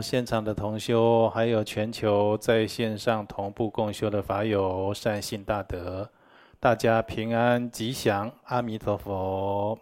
[0.00, 6.10] 现场的同修，还有全球在线上同步共修的法友，善信大德，
[6.58, 9.78] 大家平安吉祥，阿弥陀佛。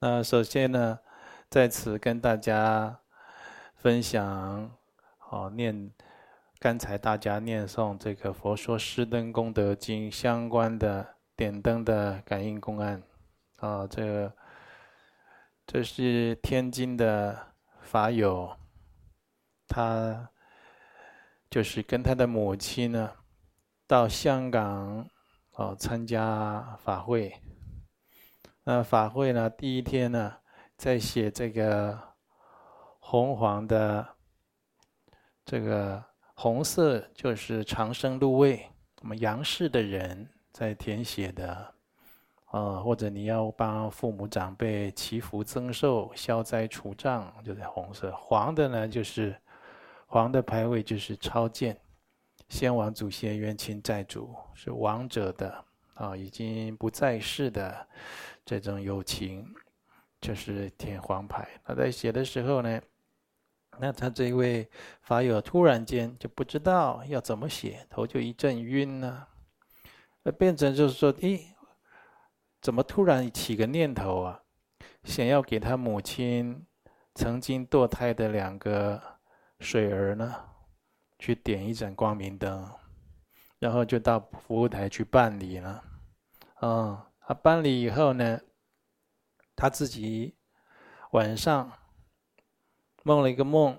[0.00, 0.98] 那首先呢，
[1.48, 2.98] 在此跟大家
[3.74, 4.70] 分享，
[5.18, 5.90] 好念
[6.58, 11.06] 刚才大家念诵这个《佛说施灯功德经》相关的
[11.36, 13.02] 点灯的感应公案，
[13.58, 14.32] 啊，这
[15.66, 17.51] 这是天津的。
[17.92, 18.56] 法友，
[19.68, 20.30] 他
[21.50, 23.12] 就是跟他的母亲呢，
[23.86, 25.06] 到香港
[25.50, 27.38] 哦参加法会。
[28.64, 30.38] 那法会呢，第一天呢，
[30.78, 32.00] 在写这个
[32.98, 34.08] 红黄的
[35.44, 38.70] 这个红色就是长生入位，
[39.02, 41.74] 我们杨氏的人在填写的。
[42.52, 48.14] 啊，或者你要帮父母长辈祈福增寿、消灾除障，就是红色。
[48.14, 49.34] 黄的呢，就是
[50.06, 51.74] 黄的牌位就是超荐，
[52.50, 55.64] 先王祖先、冤亲债主是亡者的
[55.94, 57.88] 啊，已经不在世的
[58.44, 59.46] 这种有情，
[60.20, 61.48] 就是填黄牌。
[61.64, 62.78] 他在写的时候呢，
[63.78, 64.68] 那他这位
[65.00, 69.26] 法友突然间就不知道要怎么写，头就一阵晕呢，
[70.22, 71.48] 那变成就是说，诶。
[72.62, 74.40] 怎么突然起个念头啊？
[75.02, 76.64] 想要给他母亲
[77.12, 79.02] 曾经堕胎的两个
[79.58, 80.32] 水儿呢，
[81.18, 82.70] 去点一盏光明灯，
[83.58, 85.82] 然后就到服务台去办理了。
[86.60, 88.40] 嗯，他办理以后呢，
[89.56, 90.36] 他自己
[91.10, 91.72] 晚上
[93.02, 93.76] 梦了一个梦，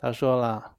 [0.00, 0.76] 他说了，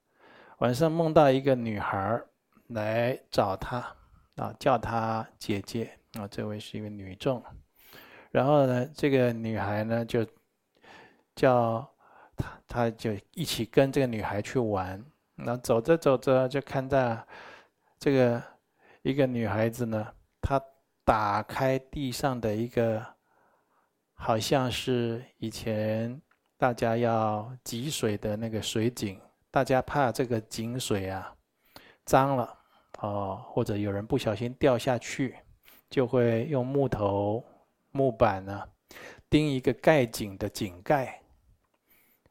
[0.58, 2.22] 晚上梦到一个女孩
[2.66, 3.96] 来找他
[4.36, 5.97] 啊，叫他姐姐。
[6.14, 7.42] 啊，这位是一位女众，
[8.30, 10.26] 然后呢，这个女孩呢就
[11.34, 11.86] 叫
[12.36, 15.04] 她，她就一起跟这个女孩去玩。
[15.34, 17.26] 那走着走着，就看到
[17.98, 18.42] 这个
[19.02, 20.60] 一个女孩子呢，她
[21.04, 23.04] 打开地上的一个，
[24.14, 26.20] 好像是以前
[26.56, 29.20] 大家要汲水的那个水井，
[29.50, 31.32] 大家怕这个井水啊
[32.04, 32.58] 脏了
[33.00, 35.36] 哦，或者有人不小心掉下去。
[35.90, 37.44] 就会用木头、
[37.90, 38.68] 木板呢、
[39.30, 41.22] 钉一个盖井的井盖。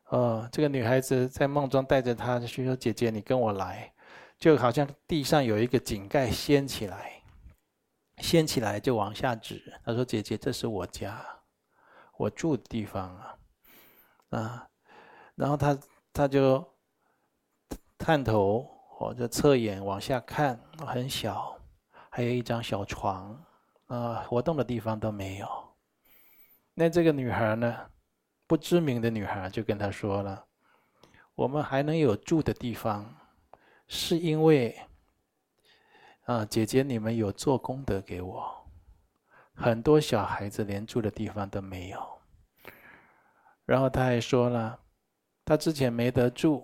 [0.10, 3.92] 哦，这个女孩子在梦中带着她就说：“姐姐，你跟我来。”
[4.40, 7.24] 就好像地上有一个井盖掀起来，
[8.20, 9.62] 掀起来就往下指。
[9.84, 11.26] 她说：“姐姐，这是我家，
[12.18, 13.38] 我住的地方啊。”
[14.30, 14.70] 啊，
[15.36, 15.78] 然后她
[16.14, 16.64] 她就
[17.98, 21.60] 探头或者侧眼往下看，很小，
[22.10, 23.44] 还有一张小床。
[23.88, 25.48] 啊，活动的地方都没有。
[26.74, 27.90] 那这个女孩呢，
[28.46, 30.46] 不知名的女孩就跟他说了
[31.36, 33.16] ：“我们还能有住的地方，
[33.88, 34.78] 是因为
[36.26, 38.54] 啊，姐姐你们有做功德给我。
[39.54, 42.20] 很多小孩子连住的地方都没有。”
[43.66, 44.80] 然后他还说了，
[45.44, 46.64] 他之前没得住，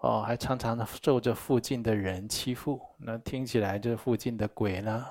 [0.00, 2.80] 哦，还常常受着附近的人欺负。
[2.98, 5.06] 那听起来这附近的鬼呢？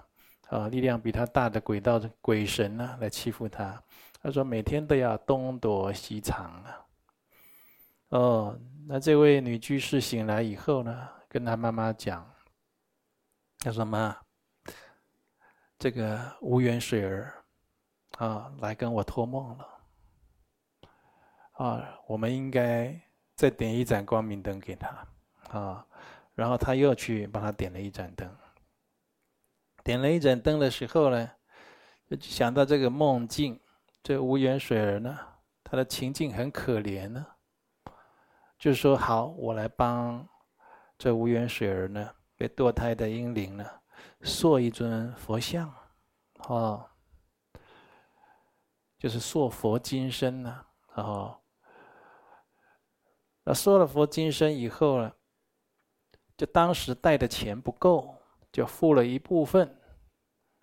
[0.50, 3.82] 啊，力量比他大的鬼道的鬼神呢，来欺负他。
[4.22, 6.86] 他说每天都要东躲西藏啊。
[8.10, 12.28] 哦，那这位女居士醒来以后呢，跟她妈妈讲，
[13.60, 14.18] 她说妈，
[15.78, 17.34] 这个无缘水儿
[18.18, 19.68] 啊，来跟我托梦了。
[21.54, 23.00] 啊，我们应该
[23.36, 25.08] 再点一盏光明灯给他
[25.52, 25.86] 啊。
[26.34, 28.34] 然后他又去帮她点了一盏灯。
[29.90, 31.32] 点了一盏灯的时候呢，
[32.08, 33.60] 就想到这个梦境，
[34.04, 35.18] 这无缘水儿呢，
[35.64, 37.26] 他的情境很可怜呢。
[38.60, 40.30] 就说好，我来帮
[40.96, 42.08] 这无缘水儿呢，
[42.38, 43.66] 被堕胎的婴灵呢，
[44.22, 45.74] 塑一尊佛像，
[46.48, 46.88] 哦，
[49.00, 50.64] 就是塑佛金身呢，
[50.94, 51.36] 然后，
[53.44, 55.12] 那塑了佛金身以后呢，
[56.38, 58.16] 就当时带的钱不够。
[58.52, 59.79] 就付了一部分，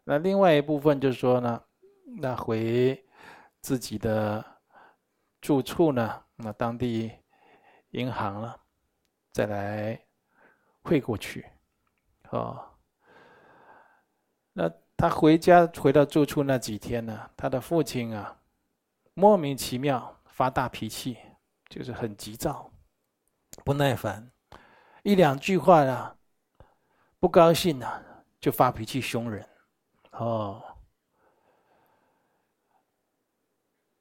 [0.08, 1.61] 那另外一部分就是说呢，
[2.20, 3.05] 那回
[3.61, 4.44] 自己的
[5.41, 7.11] 住处呢，那当地
[7.91, 8.56] 银行了，
[9.32, 10.00] 再来
[10.82, 11.44] 汇过去，
[12.31, 12.64] 哦。
[14.53, 18.41] 那他回家回到住处那几天呢，他的父亲啊，
[19.14, 21.19] 莫名其妙发大脾气，
[21.69, 22.70] 就是很急躁、
[23.64, 24.31] 不耐烦，
[25.03, 26.17] 一两句话啊。
[27.19, 29.44] 不高兴了，就发脾气凶人，
[30.18, 30.62] 哦，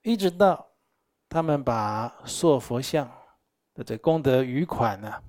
[0.01, 0.65] 一直到
[1.27, 3.12] 他们把塑佛像
[3.73, 5.23] 的这功德余款呢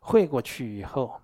[0.00, 1.18] 汇过去以后，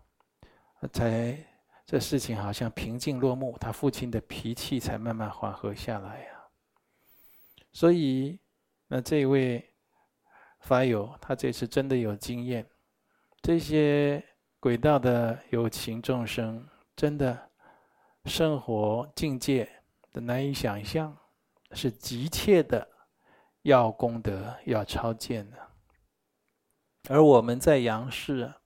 [0.93, 1.37] 才
[1.85, 6.29] 这事情好像平静落幕，他父亲的脾气才慢慢缓和下来呀。
[7.73, 8.41] 所以，
[8.87, 9.75] 那这位
[10.61, 12.67] 法友，他这次真的有经验，
[13.43, 14.25] 这些
[14.59, 16.67] 轨道的有情众生，
[16.97, 17.51] 真的
[18.25, 19.69] 生活境界
[20.13, 21.17] 的难以想象，
[21.73, 22.89] 是急切的
[23.63, 25.57] 要功德、要超荐的。
[27.09, 28.59] 而我们在阳世啊，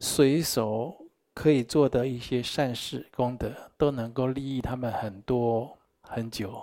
[0.00, 6.62] 随手可以做的一些善事功德，都能够利益他们很多很久。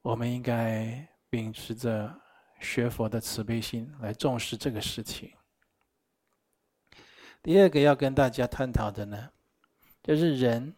[0.00, 2.12] 我们应该秉持着
[2.58, 5.30] 学佛的慈悲心来重视这个事情。
[7.42, 9.30] 第二个要跟大家探讨的呢，
[10.02, 10.74] 就是人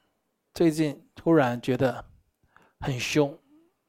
[0.52, 2.04] 最近突然觉得
[2.80, 3.36] 很凶，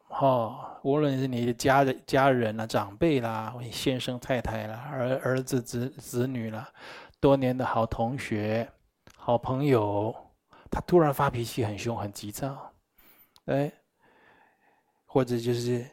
[0.07, 6.71] 哦，无论是你的家人、家人啦、长辈啦，先生、太太啦、儿儿子、子子女啦，
[7.19, 8.71] 多年的好同学、
[9.15, 10.15] 好朋友，
[10.71, 12.73] 他突然发脾气，很凶、很急躁，
[13.45, 13.71] 哎。
[15.07, 15.89] 或者就是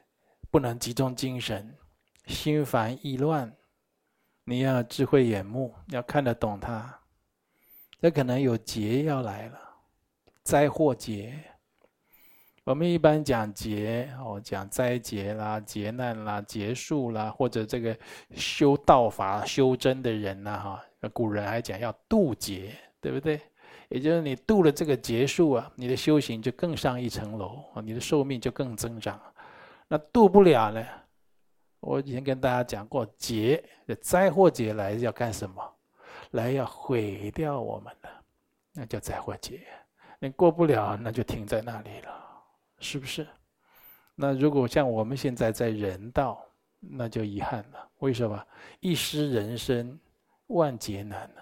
[0.51, 1.79] 不能集中精神，
[2.27, 3.57] 心烦意乱，
[4.43, 7.02] 你要智慧眼目，要看得懂他。
[8.03, 9.61] 这可能有劫要来了，
[10.43, 11.39] 灾祸劫。
[12.65, 17.97] 我们一般讲劫哦，讲灾劫啦、劫难啦、劫数啦，或者这个
[18.35, 23.41] 修道法修真的人呐，哈，古人还讲要渡劫，对不对？
[23.89, 29.21] 也就是你渡了这个劫数啊，你的修行就更上一层楼啊，你的寿命就更增长。
[29.87, 30.85] 那渡不了呢？
[31.79, 35.63] 我以前跟大家讲过，劫的灾祸劫来要干什么？
[36.33, 38.11] 来要毁掉我们的，
[38.73, 39.67] 那叫灾祸劫。
[40.19, 42.43] 你过不了，那就停在那里了，
[42.79, 43.27] 是不是？
[44.15, 46.45] 那如果像我们现在在人道，
[46.79, 47.89] 那就遗憾了。
[47.99, 48.47] 为什么？
[48.81, 49.99] 一失人身，
[50.49, 51.41] 万劫难呢？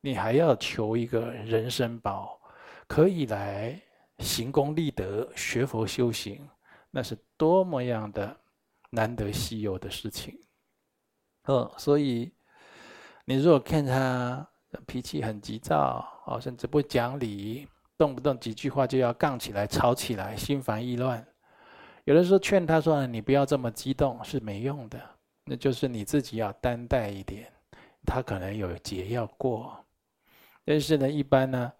[0.00, 2.40] 你还要求一个人生宝，
[2.86, 3.80] 可以来
[4.18, 6.48] 行功立德、学佛修行，
[6.90, 8.36] 那是多么样的
[8.90, 10.38] 难得稀有的事情。
[11.44, 12.32] 嗯，所以
[13.30, 14.44] 你如果看他
[14.88, 17.64] 脾气很急躁，哦，甚至不讲理，
[17.96, 21.24] 动不动几句话就要杠起来、吵起来，心烦意乱，
[22.06, 25.00] 有的时候劝他说：“你不要这么激动，是没用的。”
[25.46, 27.46] 那就是你自己要担待一点，
[28.04, 29.78] 他可能有劫要过。
[30.64, 31.72] 但是呢，一般呢，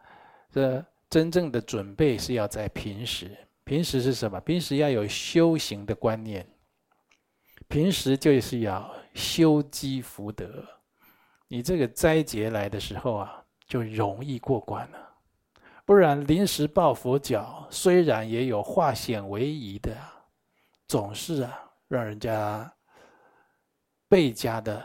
[0.52, 3.36] 这真正的准备是要在平时。
[3.64, 4.38] 平时是什么？
[4.42, 6.46] 平时要有修行的观念。
[7.66, 10.64] 平时就是要修积福德。
[11.52, 15.14] 你这个灾劫来的时候啊，就容易过关了。
[15.84, 19.92] 不然临时抱佛脚，虽然也有化险为夷的，
[20.86, 22.72] 总是啊，让人家
[24.06, 24.80] 倍加的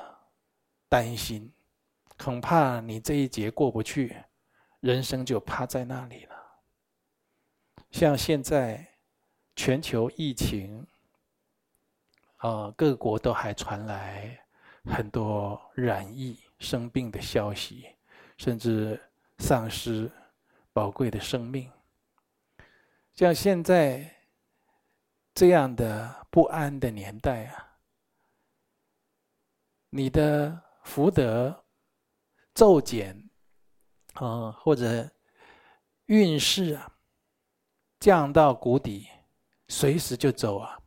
[0.89, 1.53] 担心。
[2.17, 4.15] 恐怕你这一劫过不去，
[4.79, 6.35] 人生就趴在那里了。
[7.91, 8.83] 像现在
[9.55, 10.83] 全球疫情，
[12.37, 14.35] 啊，各国都还传来
[14.85, 17.87] 很多染疫生病的消息，
[18.37, 19.01] 甚至
[19.37, 20.11] 丧失
[20.73, 21.71] 宝贵的生命。
[23.13, 24.15] 像现在
[25.33, 27.77] 这样的不安的年代啊，
[29.89, 31.61] 你的福德。
[32.57, 33.29] 骤减，
[34.13, 35.11] 啊，或者
[36.05, 36.89] 运势啊
[37.99, 39.09] 降到谷底，
[39.67, 40.79] 随时就走啊，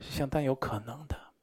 [0.00, 1.34] 是相当有可能的。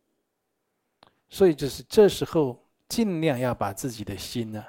[1.29, 4.65] 所以就是这时候，尽量要把自己的心呢，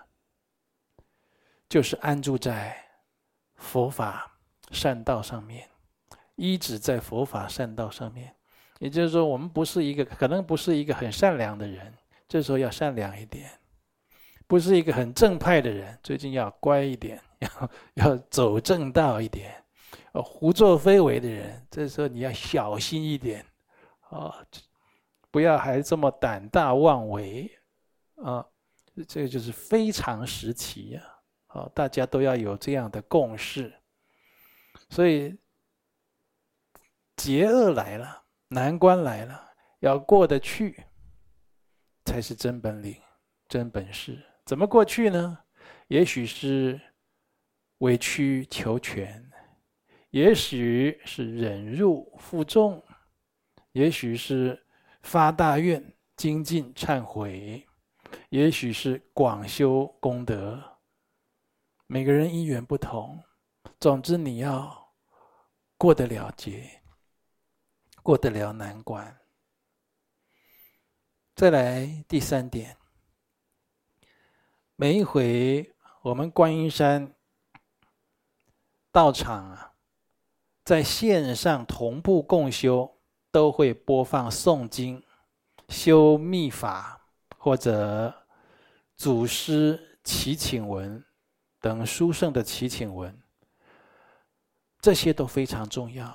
[1.68, 2.76] 就是安住在
[3.56, 4.38] 佛法
[4.71, 5.68] 善道上面，
[6.37, 8.35] 依止在佛法善道上面。
[8.80, 11.94] 也就是说，我们不是一个，可能不是一个很善良的人，
[12.28, 13.50] 这时候要善良一点。
[14.47, 19.54] 不是一个很正派的人，最近要乖一点，要 要走正道一点。
[20.12, 23.44] 胡作非为的人，这时候你要小心一点，
[24.11, 24.44] 啊，
[25.30, 27.50] 不要还这么胆大妄为，
[28.16, 28.47] 啊，
[29.06, 31.02] 这个就是非常时期呀，
[31.49, 33.73] 啊，大家都要有这样的共识。
[34.90, 35.37] 所以
[37.16, 40.85] 劫厄来了，难关来了，要过得去，
[42.04, 42.97] 才是真本领、
[43.49, 44.23] 真本事。
[44.44, 45.38] 怎么过去呢？
[45.88, 46.80] 也许是
[47.78, 49.30] 委曲求全，
[50.11, 52.83] 也许是忍辱负重，
[53.73, 54.66] 也许是
[55.02, 57.66] 发大愿精进忏悔，
[58.34, 60.60] 也许是广修功德。
[61.86, 63.22] 每个人因缘不同，
[63.78, 64.92] 总之你要
[65.78, 66.82] 过得了劫，
[68.02, 69.20] 过得了难关，
[71.36, 72.76] 再来第三点，
[74.74, 75.72] 每一回
[76.02, 77.14] 我们观音山
[78.90, 79.74] 道场啊，
[80.64, 82.98] 在线上同步共修，
[83.30, 85.00] 都会播放诵经、
[85.68, 87.00] 修密法
[87.38, 88.22] 或者
[88.96, 91.04] 祖师祈请文
[91.60, 93.16] 等书圣的祈请文，
[94.80, 96.14] 这些都非常重要。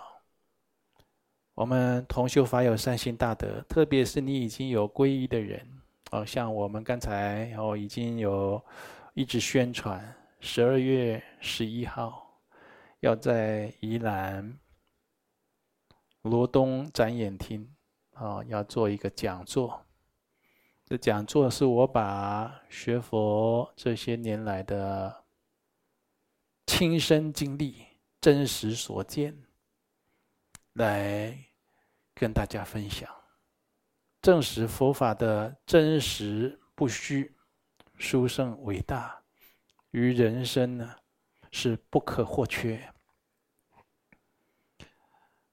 [1.56, 5.68] 我们同修法友善心大德，特别是你已经有皈依的人，
[6.12, 8.64] 哦，像我们刚才哦已经有
[9.14, 12.42] 一直宣传，十二月十一号
[13.02, 14.58] 要在宜兰
[16.22, 17.70] 罗东展演厅
[18.14, 19.86] 啊，要做一个讲座。
[20.90, 25.24] 这讲座是我把学佛这些年来的
[26.66, 27.86] 亲身经历、
[28.20, 29.38] 真实所见
[30.74, 31.46] 来。
[32.16, 33.10] 跟大家分享，
[34.22, 37.34] 证实佛法的真实不虚、
[37.96, 39.24] 殊胜伟大，
[39.92, 40.96] 于人生呢
[41.50, 42.94] 是不可或缺。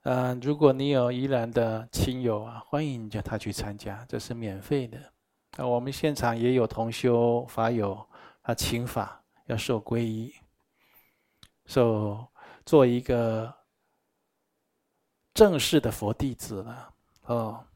[0.03, 5.13] 呃，如果你有宜兰的亲友啊，欢迎叫他去参加，这是免费的。
[5.57, 8.09] 啊，我们现场也有同修法友，
[8.43, 10.35] 他请法要受皈依，
[11.67, 12.27] 受
[12.65, 13.55] 做一个。
[15.35, 16.95] 正式的佛弟子了
[17.25, 17.67] 哦，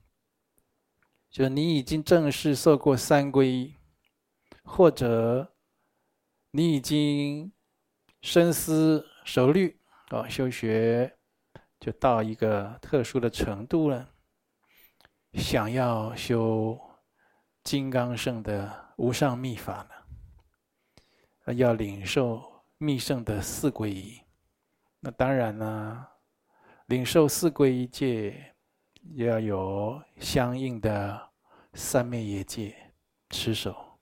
[1.28, 3.74] 就你已经正式受过三皈依，
[4.64, 5.52] 或者
[6.52, 7.52] 你已经
[8.22, 11.18] 深思熟虑哦，修学
[11.78, 14.08] 就到一个特殊的程度了，
[15.34, 16.80] 想要修
[17.70, 19.86] 金刚圣的无上密法
[21.44, 22.42] 呢，要领受
[22.78, 24.20] 密圣的四皈依，
[24.98, 26.04] 那当然呢。
[26.86, 28.56] 领受四皈依戒，
[29.14, 31.30] 要有相应的
[31.72, 32.74] 三昧耶戒
[33.28, 34.00] 持守。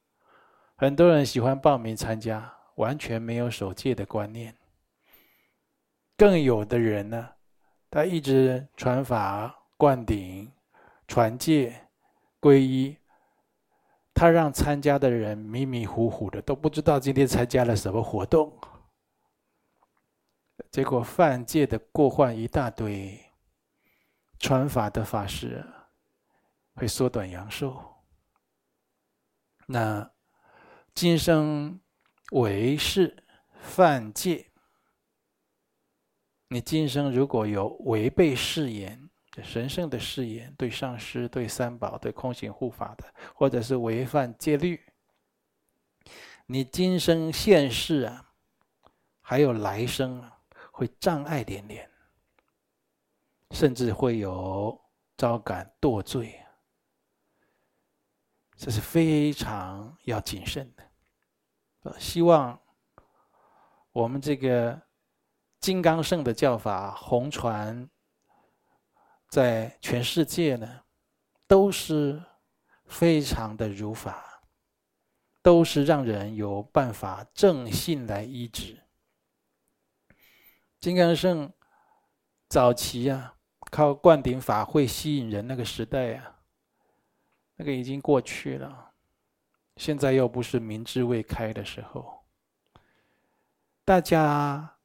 [0.75, 4.57] 很多人喜欢报名参加，完全没有守戒的观念。
[6.17, 7.29] 更有的人呢，
[7.91, 10.51] 他一直传法、灌顶、
[11.07, 11.87] 传戒、
[12.41, 12.97] 皈依，
[14.19, 18.53] 他让参加的人迷迷糊糊的，都不知道今天参加了什么活动。
[20.73, 23.17] 结果犯戒的过患一大堆，
[24.41, 25.65] 传法的法师
[26.75, 27.81] 会缩短阳寿。
[29.69, 30.11] 那
[30.93, 31.81] 今生
[32.33, 33.23] 违誓
[33.61, 34.51] 犯戒，
[36.49, 39.08] 你今生如果有违背誓言，
[39.42, 43.04] 神圣的誓言，对上师、对三宝、对空行护法的，
[43.35, 44.80] 或者是违犯戒律，
[46.47, 48.33] 你今生现世啊，
[49.21, 50.35] 还有来生啊。
[50.71, 51.90] 会障碍连连，
[53.50, 54.80] 甚至会有
[55.16, 56.40] 招感堕罪，
[58.57, 60.85] 这是非常要谨慎的。
[61.83, 62.57] 呃希望
[63.90, 64.80] 我们这个
[65.59, 67.90] 金刚圣的教法弘传
[69.29, 70.81] 在全世界呢，
[71.47, 72.23] 都是
[72.87, 74.43] 非常的如法，
[75.43, 78.83] 都是让人有办法正信来依止。
[80.81, 81.53] 金刚乘
[82.49, 83.35] 早期啊，
[83.71, 86.41] 靠灌顶法会吸引人，那个时代啊，
[87.57, 88.93] 那个已经过去了。
[89.77, 92.25] 现在又不是民智未开的时候，
[93.85, 94.79] 大家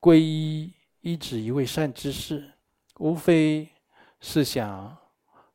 [0.00, 2.52] 皈依依止一位善知识，
[2.98, 3.71] 无非
[4.22, 4.96] 是想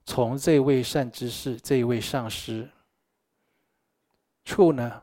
[0.06, 2.70] 从这位善知识、这一位上师
[4.46, 5.02] 处呢，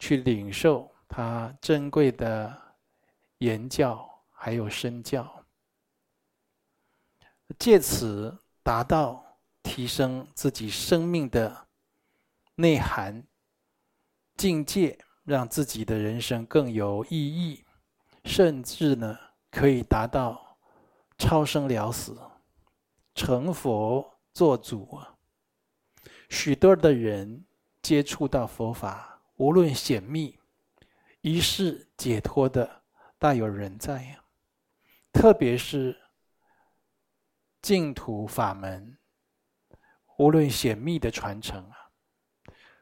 [0.00, 2.66] 去领受他珍贵的。
[3.40, 5.44] 言教还有身教，
[7.58, 9.22] 借此达到
[9.62, 11.66] 提升自己生命的
[12.54, 13.22] 内涵
[14.34, 17.62] 境界，让自己的人生更有意义，
[18.24, 19.14] 甚至呢
[19.50, 20.56] 可以达到
[21.18, 22.18] 超生了死、
[23.16, 25.16] 成佛做主啊！
[26.28, 27.46] 许多的人
[27.80, 30.38] 接触到佛法，无论显密，
[31.22, 32.82] 一世解脱的。
[33.18, 34.22] 大有人在呀，
[35.10, 35.98] 特别是
[37.62, 38.98] 净土法门，
[40.18, 41.90] 无论显密的传承啊，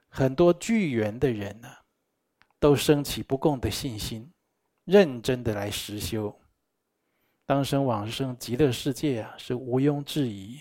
[0.08, 1.68] 很多具缘的人呢，
[2.58, 4.32] 都升起不共的信心，
[4.84, 6.40] 认真的来实修，
[7.46, 10.58] 当生往生极乐世界啊，是毋庸置疑。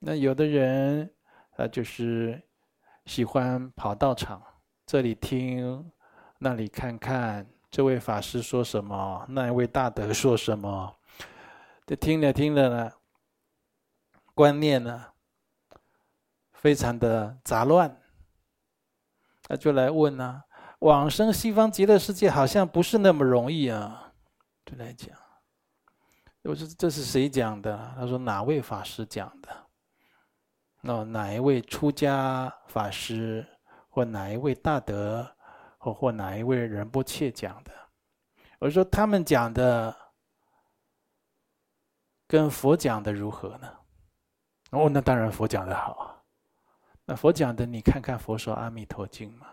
[0.00, 1.08] 那有的人
[1.56, 2.42] 啊，就是
[3.04, 4.42] 喜欢跑道场，
[4.84, 5.90] 这里听，
[6.38, 7.46] 那里看看。
[7.70, 9.24] 这位法师说什么？
[9.30, 10.94] 那一位大德说什么？
[11.86, 12.92] 这听了听了呢，
[14.34, 15.06] 观念呢，
[16.52, 17.98] 非常的杂乱，
[19.48, 20.44] 那就来问啊，
[20.80, 24.12] 往生西方极乐世界好像不是那么容易啊，
[24.66, 25.21] 就来讲。
[26.42, 27.94] 我说这是谁讲的？
[27.96, 29.48] 他说哪位法师讲的？
[30.80, 33.46] 那哪一位出家法师，
[33.88, 35.24] 或哪一位大德，
[35.78, 37.70] 或或哪一位仁波切讲的？
[38.58, 39.96] 我说他们讲的
[42.26, 43.72] 跟佛讲的如何呢？
[44.70, 46.24] 哦，那当然佛讲的好。
[47.04, 49.46] 那佛讲的，你看看《佛说阿弥陀经》嘛，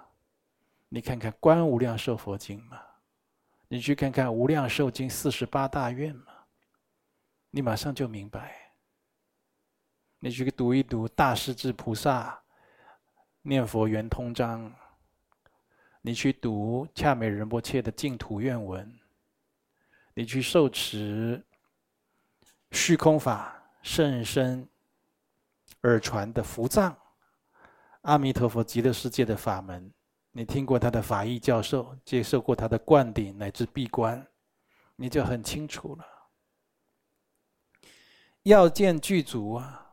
[0.88, 2.81] 你看看《观无量寿佛经》嘛，
[3.67, 6.31] 你去看看《无量寿经》四十八大愿嘛，
[7.51, 8.74] 你马上就明白。
[10.20, 12.41] 你去读一读大势至菩萨
[13.41, 14.74] 念佛圆通章，
[16.01, 19.00] 你去读恰美仁波切的净土愿文，
[20.13, 21.41] 你去受持
[22.72, 24.68] 虚空法甚深
[25.84, 26.96] 耳传的伏藏
[28.01, 29.91] 阿弥陀佛极乐世界的法门，
[30.32, 34.27] 你听过他的法义教授，接受过他的灌顶乃至闭关，
[34.98, 36.06] 你就很清楚了。
[38.43, 39.88] 要件具足啊！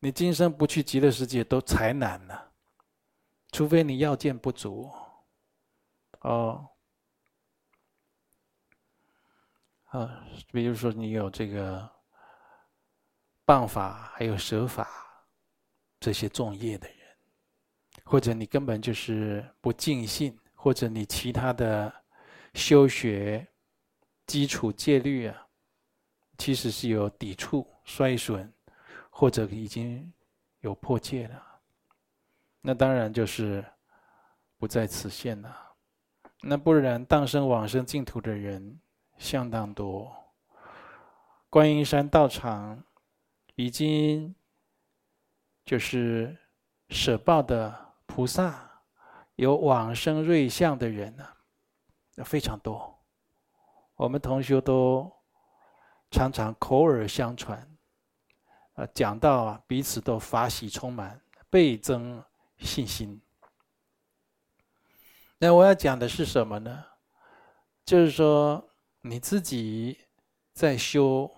[0.00, 2.38] 你今生不去极乐世界都才难呢，
[3.52, 4.90] 除非你要件不足，
[6.20, 6.70] 哦，
[9.84, 11.86] 啊，比如说你有这个
[13.44, 14.88] 谤法，还有舍法
[15.98, 16.98] 这些重业的人，
[18.04, 21.92] 或者你根本就是不尽信，或者你其他的
[22.54, 23.46] 修学
[24.26, 25.46] 基础戒律啊，
[26.40, 28.52] 其实是有抵触、衰损。
[29.12, 30.10] 或者已经
[30.60, 31.60] 有破戒了，
[32.62, 33.62] 那当然就是
[34.56, 35.54] 不在此限了。
[36.40, 38.80] 那不然，当生往生净土的人
[39.18, 40.10] 相当多。
[41.50, 42.82] 观音山道场
[43.56, 44.34] 已经
[45.66, 46.34] 就是
[46.88, 48.70] 舍报的菩萨，
[49.34, 51.26] 有往生瑞相的人呢，
[52.24, 52.98] 非常多。
[53.96, 55.12] 我们同学都
[56.10, 57.66] 常常口耳相传。
[58.74, 61.20] 呃讲到啊，彼此都法喜充满，
[61.50, 62.22] 倍增
[62.58, 63.20] 信心。
[65.38, 66.84] 那我要讲的是什么呢？
[67.84, 68.70] 就是说
[69.00, 69.98] 你自己
[70.52, 71.30] 在修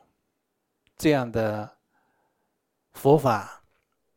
[0.96, 1.78] 这样的
[2.92, 3.64] 佛法，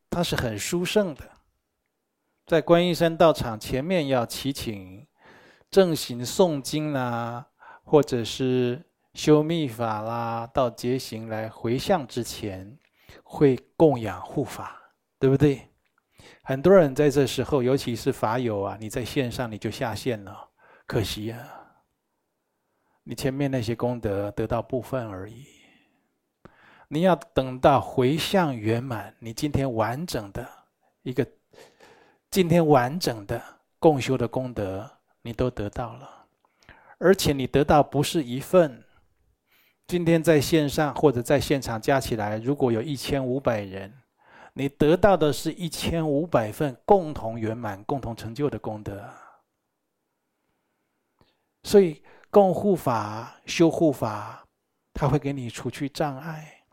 [0.09, 1.31] 它是很殊胜的。
[2.45, 5.07] 在观音山道场前面要祈请
[5.71, 7.47] 正行诵经啦，
[7.83, 8.85] 或者是
[9.15, 12.77] 修密法啦，到结行来回向之前。
[13.23, 14.77] 会供养护法，
[15.17, 15.69] 对不对？
[16.43, 20.49] 很多人在这时候，尤其是法友啊，你在线上你就下线了，
[20.85, 21.39] 可惜啊，
[23.03, 25.45] 你前面那些功德得到部分而已。
[26.89, 30.47] 你要等到回向圆满，你今天完整的
[31.03, 31.25] 一个，
[32.29, 33.41] 今天完整的
[33.79, 36.27] 共修的功德，你都得到了，
[36.97, 38.84] 而且你得到不是一份。
[39.87, 43.93] 今天在线上或者在现场加起来，如果有一千五百人，
[44.53, 49.07] 你得到的是一千五百份共同圆满、共同成就的功德。
[51.61, 54.43] 所以，供护法、修护法，
[54.91, 56.63] 他会给你除去障碍。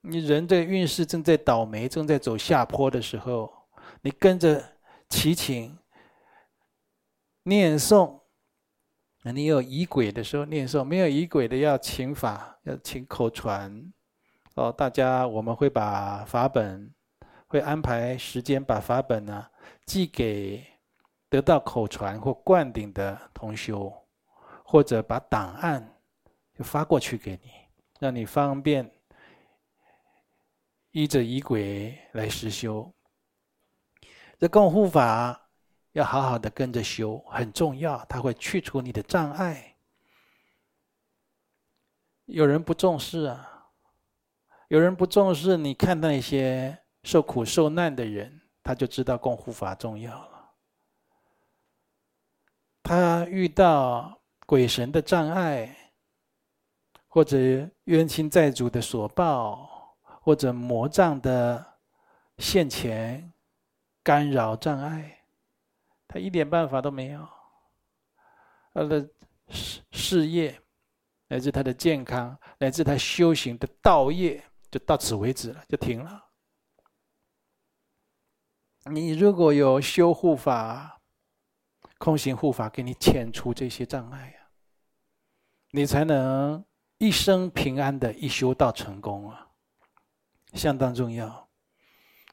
[0.00, 3.52] 你人的运势正在倒霉、正在走下坡的时候，
[4.00, 4.76] 你跟着
[5.10, 5.78] 祈请、
[7.42, 8.21] 念诵。
[9.24, 13.92] 那你有仪轨的时候念诵，没有仪轨的要请法，要请口传。
[14.54, 16.92] 哦，大家我们会把法本，
[17.46, 19.46] 会安排时间把法本呢
[19.86, 20.66] 寄给
[21.30, 23.92] 得到口传或灌顶的同修，
[24.64, 25.94] 或者把档案
[26.58, 27.50] 就发过去给你，
[28.00, 28.90] 让你方便
[30.90, 32.92] 依着仪轨来实修。
[34.40, 35.38] 这供护法。
[35.92, 39.76] 要好好的跟着修，很重要，它会去除你的障碍。
[42.26, 43.68] 有人不重视啊，
[44.68, 50.52] 有人不重视，你看那些受苦受难的人，他就知道供护法重要了。
[52.82, 55.92] 他遇到鬼神的障碍，
[57.06, 57.36] 或者
[57.84, 61.64] 冤亲债主的索报，或者魔障的
[62.38, 63.32] 现前
[64.02, 65.21] 干扰障碍。
[66.12, 67.26] 他一点办法都没有，
[68.74, 69.00] 他的
[69.48, 70.60] 事事业，
[71.28, 76.22] 乃至他的健康，乃至他修行的道业，就到此为止了，就停了。
[78.84, 81.00] 你如果有修护法、
[81.96, 84.52] 空行护法，给你遣除这些障碍啊，
[85.70, 86.62] 你才能
[86.98, 89.48] 一生平安的一修道成功啊，
[90.52, 91.48] 相当重要。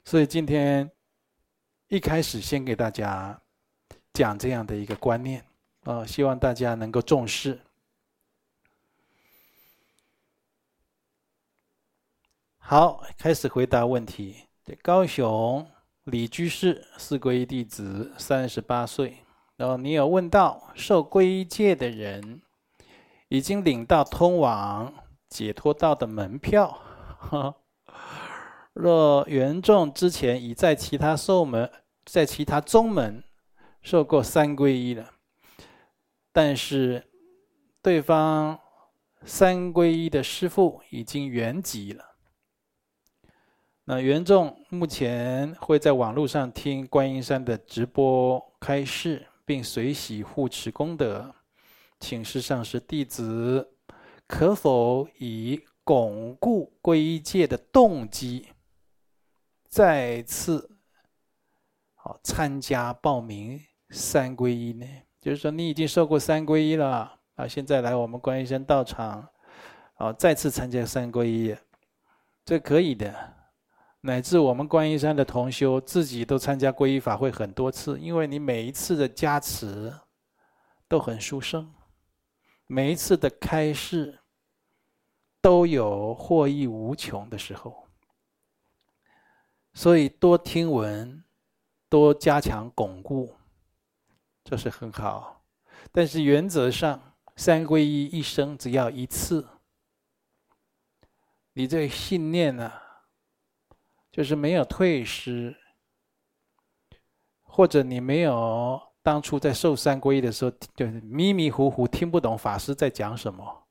[0.04, 0.92] 所以今天
[1.88, 3.42] 一开始先给大家
[4.14, 5.46] 讲这样的一个观念
[5.84, 7.60] 啊，希望大家能够重视。
[12.58, 14.48] 好，开始回答问题。
[14.82, 15.68] 高雄
[16.04, 19.18] 李居士四皈依弟子，三十八岁。
[19.56, 22.42] 然后你有问到受皈依戒的人，
[23.28, 24.94] 已经领到通往
[25.28, 26.80] 解脱道的门票。
[28.74, 31.72] 若缘众之前已在其他受门，
[32.06, 33.24] 在其他宗门
[33.82, 35.14] 受过三皈依了，
[36.32, 37.08] 但是
[37.82, 38.60] 对方
[39.24, 42.06] 三皈依的师父已经圆寂了。
[43.86, 51.34] 那袁众目前会在网络上听观音山的直播开示，并随喜护持功德，
[52.00, 53.74] 请示上师弟子，
[54.28, 58.50] 可否以巩固皈依戒的动机，
[59.68, 60.78] 再次
[61.96, 63.60] 好参加报名
[63.90, 64.86] 三皈依呢？
[65.20, 69.28] 就是说你已经受过三皈依了啊，现在来我们观音山道场，
[69.96, 71.56] 啊，再次参加三皈依，
[72.46, 73.14] 这可以的。
[74.02, 79.94] 乃至我们观音山的同修自己都参加皈依法会很多次，因为你每一次的加持
[80.88, 81.70] 都很殊胜，
[82.66, 84.20] 每一次的开示
[85.42, 87.88] 都有获益无穷的时候，
[89.74, 91.22] 所以多听闻，
[91.90, 93.36] 多加强巩固，
[94.50, 95.46] 这是很好。
[95.92, 99.48] 但是原则上，三皈依一生只要一次，
[101.54, 102.72] 你这个信念呢、
[104.12, 105.56] 就是没有退失，
[107.44, 113.68] 或者你没有当初在受三皈依的时候，就迷迷糊糊听不懂法师在讲什么，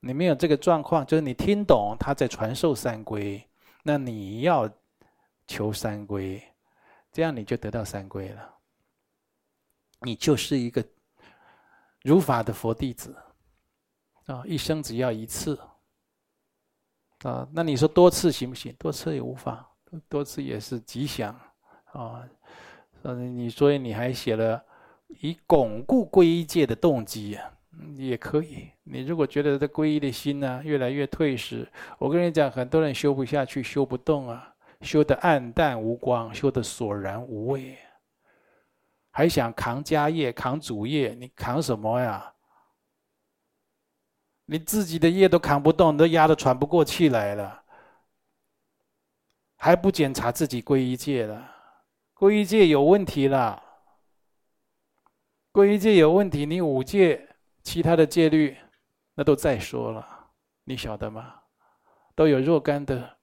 [0.00, 3.44] 你没有这个状况，就是你听懂他在传授三皈，
[3.82, 4.66] 那你要
[5.46, 6.40] 求三皈，
[7.12, 8.54] 这样你就得到三皈了，
[10.04, 10.84] 你就是一个
[12.02, 13.16] 如法的佛弟子
[14.26, 15.58] 啊，一生只要一次
[17.24, 18.74] 啊，那你说多次行不行？
[18.78, 19.64] 多次也无妨。
[20.08, 21.38] 多次也是吉祥，
[21.92, 22.26] 啊，
[23.02, 24.64] 嗯，你所以你还写了
[25.20, 27.38] 以巩固皈依戒的动机，
[27.96, 28.70] 也可以。
[28.84, 37.76] 你如果觉得这皈依的心呢、越来越退失，我跟你讲，很多人修不下去，修不动啊，修得黯淡无光，修得索然无味，
[39.12, 42.34] 还想扛家业、扛主业，你扛什么呀？
[44.46, 47.62] 你自己的业都扛不动，都压得喘不过气来了。
[49.56, 51.54] 还不检查自己皈依戒了，
[52.14, 53.62] 皈依戒有问题了。
[55.52, 58.56] 皈依戒有问题，你五戒其他的戒律，
[59.14, 60.30] 那都再说了，
[60.64, 61.42] 你晓得吗？
[62.14, 63.18] 都有若干的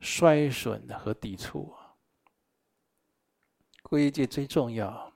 [0.00, 1.74] 衰损和抵触。
[3.82, 5.07] 皈依戒最重要。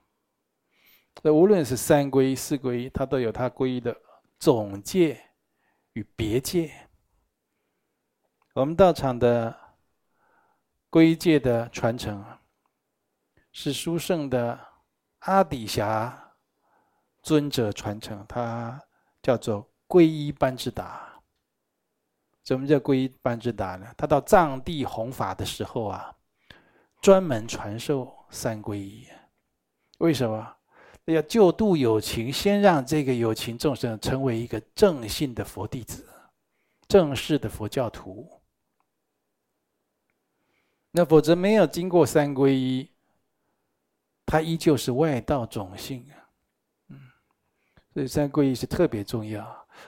[1.20, 3.94] 那无论是三皈依、四皈依，它都有它皈依的
[4.38, 5.20] 总戒
[5.92, 6.88] 与别戒。
[8.55, 9.61] 我们道场的。
[10.90, 12.22] 皈依戒的传承
[13.51, 14.61] 是殊胜的
[15.20, 16.35] 阿底峡
[17.22, 18.79] 尊者传承，他
[19.22, 21.18] 叫做皈依班智达。
[22.44, 23.87] 什么叫皈依班智达呢？
[23.96, 26.14] 他到藏地弘法的时候啊，
[27.01, 29.09] 专门传授三皈依。
[30.01, 30.57] 为什么？
[31.06, 36.06] 要救度有情，先让这个有情众生成为一个正信的佛弟子，
[36.86, 38.30] 正式的佛教徒。
[40.92, 42.88] 那否则没有经过三皈依，
[44.24, 46.14] 他依旧是外道种姓啊。
[46.90, 47.00] 嗯，
[47.92, 49.42] 所以三皈依是特别重要。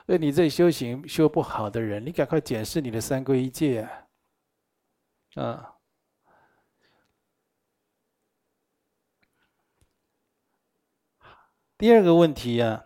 [0.06, 5.44] 所以你这修行修不好的人，你赶快检视你的三皈依戒啊。
[5.44, 5.73] 啊。
[11.76, 12.84] 第二个问题啊，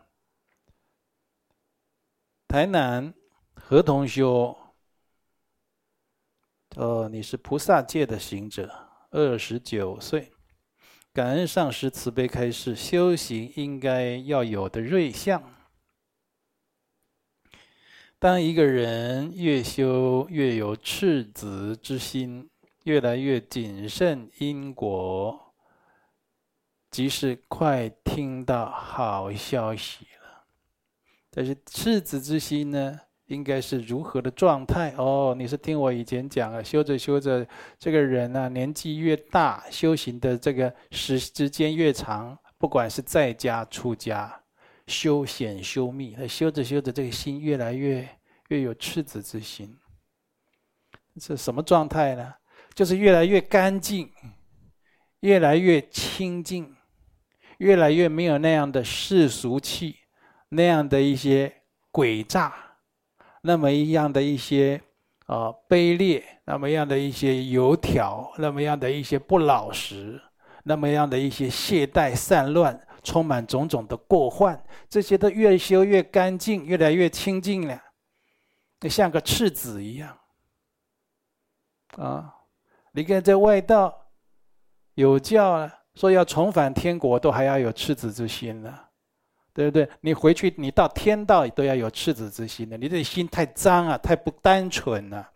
[2.48, 3.12] 台南
[3.55, 4.57] 何同修。
[6.74, 10.33] 哦，你是菩萨界的行者，二十九岁，
[11.12, 15.42] 感恩上师慈悲开示，修行应该要有的瑞相。
[18.18, 22.48] 当一个人越修越有赤子之心，
[22.85, 25.47] 越来越谨慎因果，
[26.90, 30.44] 即是快听到好消息了。
[31.31, 33.01] 但是赤子之心呢？
[33.27, 34.94] 应该是如何的状态？
[34.96, 37.46] 哦，你是听我以前讲啊，修着修着，
[37.79, 44.35] 这个人呢、啊，年纪越大，修行的这个时时间越长，不管是在家出家，
[44.87, 48.09] 修显修密，修着修着，这个心越来越
[48.48, 49.77] 越有赤子之心。
[51.20, 52.33] 是什么状态呢？
[52.72, 54.11] 就是越来越干净，
[55.20, 56.74] 越来越清净，
[57.58, 59.96] 越来越没有那样的世俗气，
[60.48, 62.52] 那样的一些诡诈，
[63.42, 64.80] 那么一样的一些
[65.26, 70.20] 啊卑劣，那么样的一些油条，那么样的一些不老实，
[70.64, 77.82] 那么样的一些懈怠散乱，充满种种的过患，这些都越修越干净，越来越清净了，
[78.80, 80.18] 就像个赤子一样
[81.96, 82.34] 啊。
[82.92, 84.12] 你看，在外道
[84.94, 88.72] 有教了，说要重返天国，都还要有赤子之心呢，
[89.52, 89.90] 对不对？
[90.00, 92.78] 你回去，你到天道都要有赤子之心的。
[92.78, 95.28] 你这心太脏啊，太不单纯了。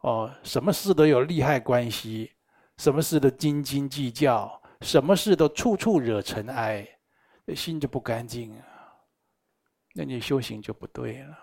[0.00, 2.32] 哦，什么事都有利害关系，
[2.78, 6.84] 什么事都斤斤计较，什么事都处处惹尘埃，
[7.46, 8.66] 这心就不干净啊。
[9.94, 11.38] 那你修行就不对了。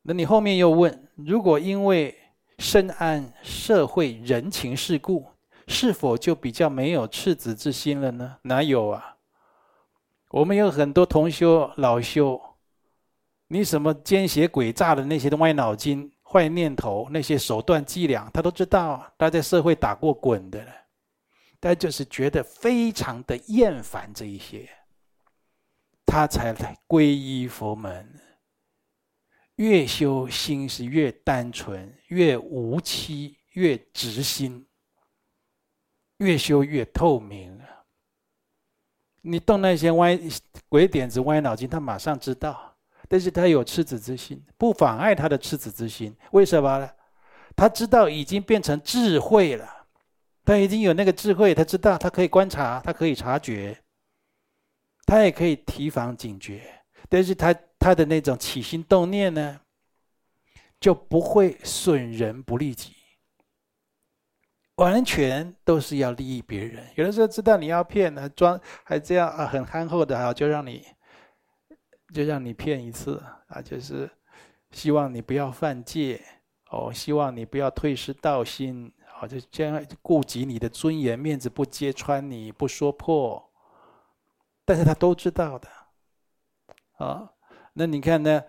[0.00, 2.18] 那你后面又问，如果因为
[2.58, 5.28] 深谙社会人情世故，
[5.66, 8.38] 是否就比较没有赤子之心了呢？
[8.42, 9.16] 哪有啊？
[10.30, 12.40] 我们有很多同修老修，
[13.48, 19.12] 你什么奸邪诡诈的那些歪脑筋、坏念头、那些手段伎俩，他都知道。
[19.18, 20.72] 他在社会打过滚的了，
[21.60, 24.68] 他就是觉得非常的厌烦这一些，
[26.06, 28.18] 他才来皈依佛门。
[29.56, 34.66] 越修心是越单纯，越无欺，越直心，
[36.22, 37.60] 越修越透明。
[39.22, 40.18] 你动那些歪
[40.68, 42.76] 鬼点子、歪脑筋，他马上知道。
[43.08, 46.16] 但是他有赤子之心，不妨碍他的赤子之心。
[46.30, 46.90] 为什么呢？
[47.54, 49.86] 他知道已经变成智慧了，
[50.44, 53.76] 他已经有那个智慧，他知道他可以观察，他可以察觉，
[55.04, 56.62] 他也可以提防警觉。
[57.08, 57.54] 但是他。
[57.82, 59.58] 他的那种起心动念呢，
[60.78, 62.94] 就不会损人不利己，
[64.76, 66.84] 完全都是要利益别人。
[66.96, 70.84] 有的时候知道你要骗还，装还这样啊，很憨厚的啊，就让你
[72.12, 74.10] 就让你骗一次啊，就是
[74.70, 76.20] 希望你不要犯戒
[76.70, 83.50] 哦，希望你不要退失道心，好，就这样顾及你的尊严面子，不揭穿你不说破，
[84.64, 85.68] 但是他都知道的，
[86.98, 87.30] 啊。
[87.74, 88.42] 那你看呢？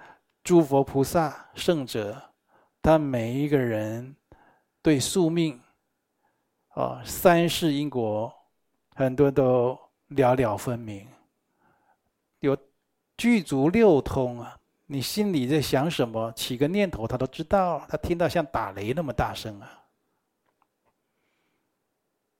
[0.44, 2.22] 诸佛菩萨、圣者，
[2.82, 4.18] 他每一个人
[4.82, 5.62] 对宿命、
[6.74, 8.34] 啊三世因果，
[8.96, 11.08] 很多都了了分明，
[12.40, 12.58] 有
[13.18, 14.60] 具足六通啊！
[14.86, 17.86] 你心里在想什么，起个念头，他都知道。
[17.88, 19.86] 他听到像打雷那么大声啊！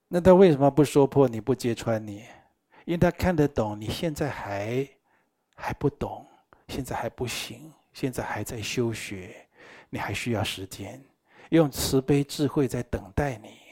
[0.08, 2.24] 那他为什么不说破你，不揭穿你？
[2.84, 4.88] 因为他看得懂，你现在还
[5.54, 6.26] 还不懂。
[6.68, 9.34] 现在还不行，现在还在修学，
[9.90, 11.02] 你还需要时间，
[11.50, 13.63] 用慈悲智慧在等待你。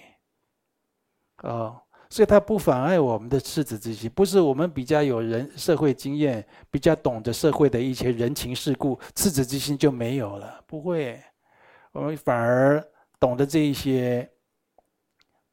[1.42, 10.62] 哦，所以他不妨碍我们的赤子之心，不是我们比较有人社会经验，比较懂得社会的一些人情世故，赤子之心就没有了。
[10.66, 11.22] 不会，
[11.92, 12.82] 我们反而
[13.18, 14.30] 懂得这一些，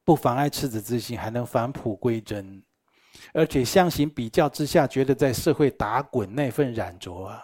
[0.04, 2.62] 不妨碍赤子之心，还能返璞归真。
[3.34, 7.42] 而且相形比较之下，觉得在社会打滚那份染着啊，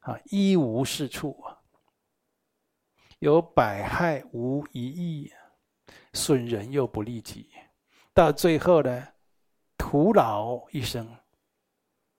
[0.00, 1.58] 啊一无是处啊，
[3.18, 5.32] 有百害无一益，
[6.16, 7.50] 损人又不利己，
[8.14, 9.06] 到最后呢，
[9.76, 11.06] 徒劳一生，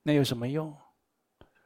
[0.03, 0.73] 那有什么用？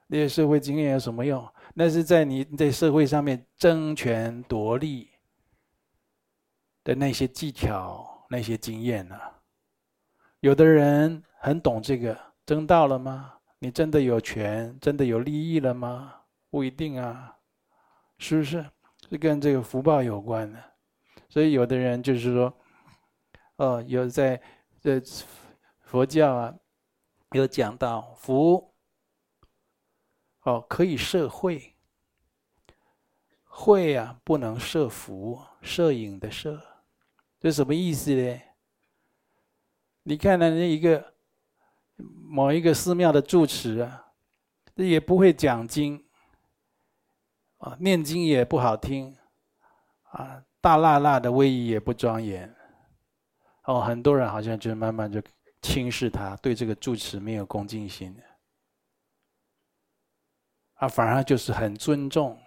[0.08, 1.48] 那些社会经验有什么用？
[1.76, 5.10] 那是在你在社会上面争权夺利
[6.84, 9.16] 的那些技巧、那些经验呢、
[10.40, 13.34] 有的人很懂这个，争到了吗？
[13.60, 16.16] 你真的有权，真的有利益了吗？
[16.50, 17.38] 不一定啊，
[18.18, 18.66] 是不是？
[19.10, 20.71] 是跟这个福报有关的。
[21.32, 22.54] 所以有的人就是说，
[23.56, 24.42] 哦，有在
[24.82, 25.02] 这
[25.80, 26.54] 佛教啊，
[27.32, 28.74] 有讲到福，
[30.42, 31.78] 哦，可以摄慧，
[33.46, 36.62] 慧啊不能摄福，摄影的摄，
[37.40, 38.42] 这什么意思呢？
[40.04, 40.50] 你看呢？
[40.50, 41.14] 那一个
[41.96, 44.12] 某一个寺庙的住持啊，
[44.76, 46.06] 这也不会讲经
[47.60, 49.16] 啊，念经也不好听
[50.10, 52.56] 啊，大辣辣的威仪也不庄严
[53.66, 53.82] 哦。
[53.82, 55.22] 很多人好像就慢慢就
[55.62, 58.16] 轻视他，对这个住持没有恭敬心
[60.76, 62.40] 啊，反而就是很尊重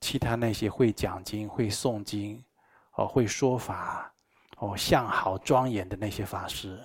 [0.00, 2.44] 其他那些会讲经、会诵经、
[2.92, 4.12] 哦会说法。
[4.60, 6.84] 哦，相好庄严的那些法师，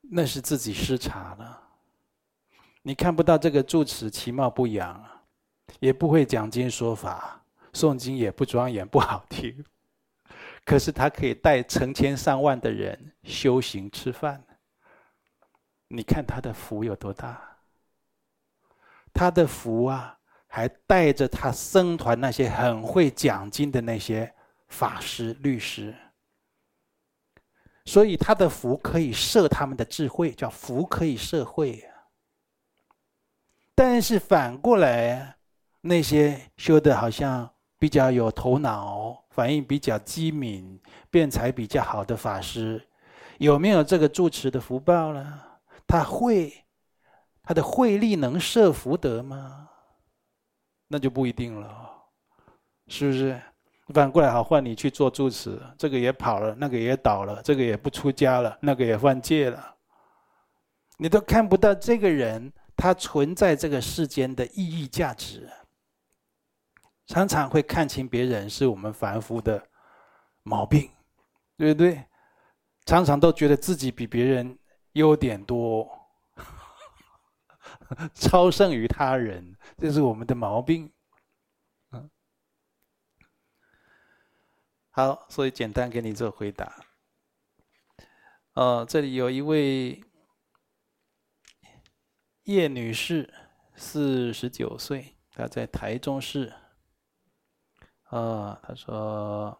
[0.00, 1.60] 那是自己失察了。
[2.82, 5.17] 你看不到这个住持其貌不扬啊，
[5.80, 9.64] 也不会讲经说法，诵经也不庄严不好听，
[10.64, 14.44] 可是他可以带成千上万的人修行吃饭。
[15.88, 17.58] 你看他的福有多大？
[19.14, 24.34] 他的福啊，还带着他僧团那些很会讲经的那些
[24.68, 25.94] 法师、律师，
[27.86, 31.82] 所以他的福可以摄他们的智慧，叫福可以摄慧。
[33.74, 35.37] 但是反过来，
[35.80, 42.84] 那些修的好像比较有头脑、反应比较机敏、辩才比较好的法师，
[43.38, 45.40] 有没有这个住持的福报呢？
[45.86, 46.52] 他会，
[47.42, 49.68] 他的慧力能摄福德吗？
[50.88, 51.92] 那就不一定了，
[52.88, 53.40] 是不是？
[53.94, 59.76] 反过来好，换你去做住持，这个也跑了，那个也倒了，这个也不出家了，那个也犯戒了，
[60.98, 65.48] 你都看不到这个人他存在这个世间的意义价值。
[67.08, 69.68] 常常会看清别人是我们凡夫的
[70.44, 70.88] 毛病，
[71.56, 72.04] 对不对？
[72.86, 74.56] 常常都觉得自己比别人。
[74.92, 76.08] 优点多，
[78.14, 80.90] 超胜于他人，这是我们的毛病。
[81.92, 82.10] 嗯，
[84.90, 86.84] 好，所以简单给你做回答。
[88.54, 90.02] 哦，这里有一位
[92.44, 93.32] 叶女士，
[93.76, 96.52] 四十九岁，她在台中市。
[98.08, 99.58] 啊，他说：“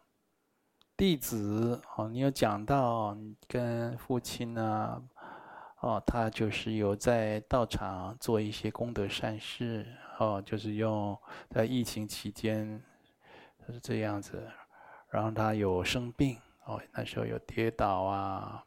[0.97, 5.03] 弟子，哦，你有讲到你跟父亲啊。”
[5.81, 9.87] 哦，他就是有在道场做一些功德善事，
[10.19, 11.17] 哦，就是用
[11.51, 12.83] 在疫情期间
[13.65, 14.43] 他是这样子，
[15.09, 18.65] 然后他有生病，哦，那时候有跌倒啊，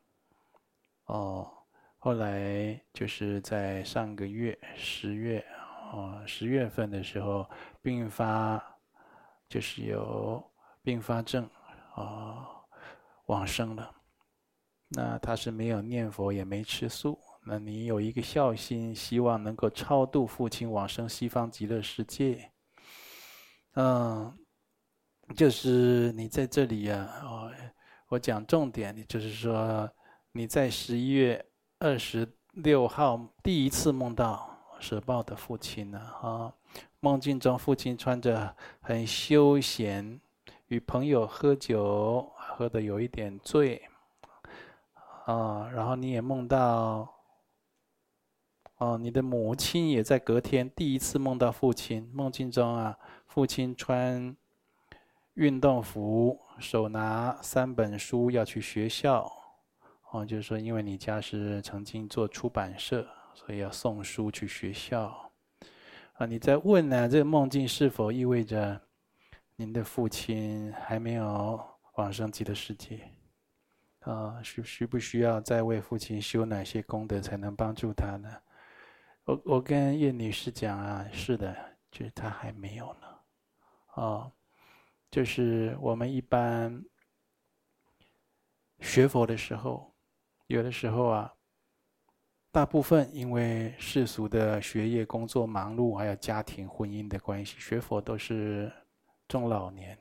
[1.07, 1.51] 哦，
[1.97, 5.45] 后来就是在上个月十月，
[5.91, 7.45] 哦，十月份的时候
[7.81, 8.63] 并发，
[9.51, 10.41] 就是有
[10.81, 11.45] 并发症，
[11.95, 12.47] 哦，
[13.25, 13.93] 往生了。
[14.87, 17.19] 那他是没有念佛，也没吃素。
[17.45, 22.49] 那你有一个孝心，希望能够超度父亲往生西方极乐世界。
[23.75, 24.33] 嗯，
[25.35, 27.51] 就是你在这里呀，哦，
[28.07, 29.89] 我讲重点，就是说
[30.31, 31.45] 你在十一月
[31.77, 36.53] 二十六号第一次梦到舍报的父亲呢，啊，
[37.03, 40.21] 梦境中父亲穿着很休闲，
[40.67, 43.81] 与朋友喝酒，喝的有一点醉。
[45.25, 47.11] 啊，然后你也梦到，
[48.77, 52.07] 哦，你的母亲也在隔天第一次梦到父亲。
[52.13, 54.37] 梦境中啊，父亲穿
[55.33, 59.27] 运动服，手拿三本书要去学校。
[60.11, 65.30] 哦，就是说，因为你家是曾经做出版社，所以要送书去学校。
[66.13, 68.79] 啊，你在问呢，这个梦境是否意味着
[69.55, 71.59] 您的父亲还没有
[71.95, 73.09] 往生极乐世界？
[74.01, 78.29] 啊，需需不需要再为父亲修哪些功德才能帮助他呢？
[79.23, 81.55] 我我跟叶女士讲啊，是的，
[81.91, 83.07] 就是他还没有呢。
[83.93, 84.31] 啊，
[85.09, 86.83] 就是我们一般
[88.79, 89.93] 学佛的时候，
[90.47, 91.33] 有的时候啊，
[92.51, 98.69] 大部分因为世俗的学业、工作忙碌，还有家庭、婚姻的关系，学佛都是
[99.29, 99.97] 中老年。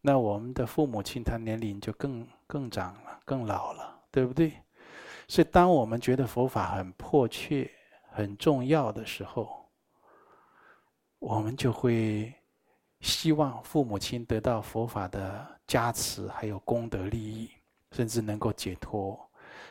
[0.00, 4.54] 那我们的父母亲，他年龄就更更长了，更老了，对不对？
[5.28, 7.70] 所以，当我们觉得佛法很迫切、
[8.10, 9.68] 很重要的时候，
[11.18, 12.32] 我们就会
[13.00, 17.50] 希望父母亲得到佛法的加持，还有功德利益，
[17.90, 19.25] 甚至能够解脱。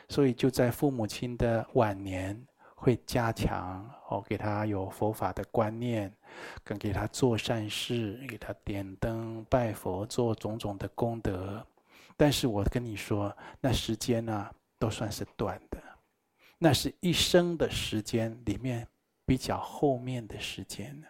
[0.08, 2.46] 所以，就在父母亲的晚年。
[2.78, 6.12] 会加强哦，给他有佛法的观念，
[6.62, 11.66] 跟给他做善事，给他点灯拜佛，做种种的功德。
[12.18, 15.82] 但是我跟你说，那时间呢、都算是短的，
[16.58, 18.86] 那是一生的时间里面
[19.24, 21.06] 比较后面的时间呢。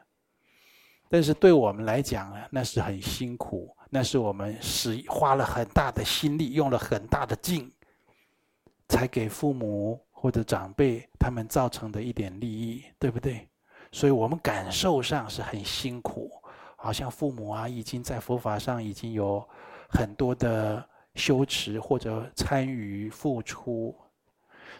[1.09, 7.70] 但是对我们来讲啊，那是很辛苦，那是我们使花了很大的心力，用了很大的劲，
[8.89, 10.01] 才给父母。
[10.18, 13.47] 或者长辈他们造成的一点利益，对不对？
[13.93, 16.30] 所以我们感受上是很辛苦，
[16.74, 19.47] 好像父母啊已经在佛法上已经有
[19.91, 20.84] 很多的
[21.14, 23.95] 修持或者参与付出。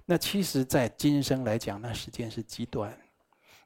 [0.07, 2.99] 那其实，在今生来讲，那时间是极短。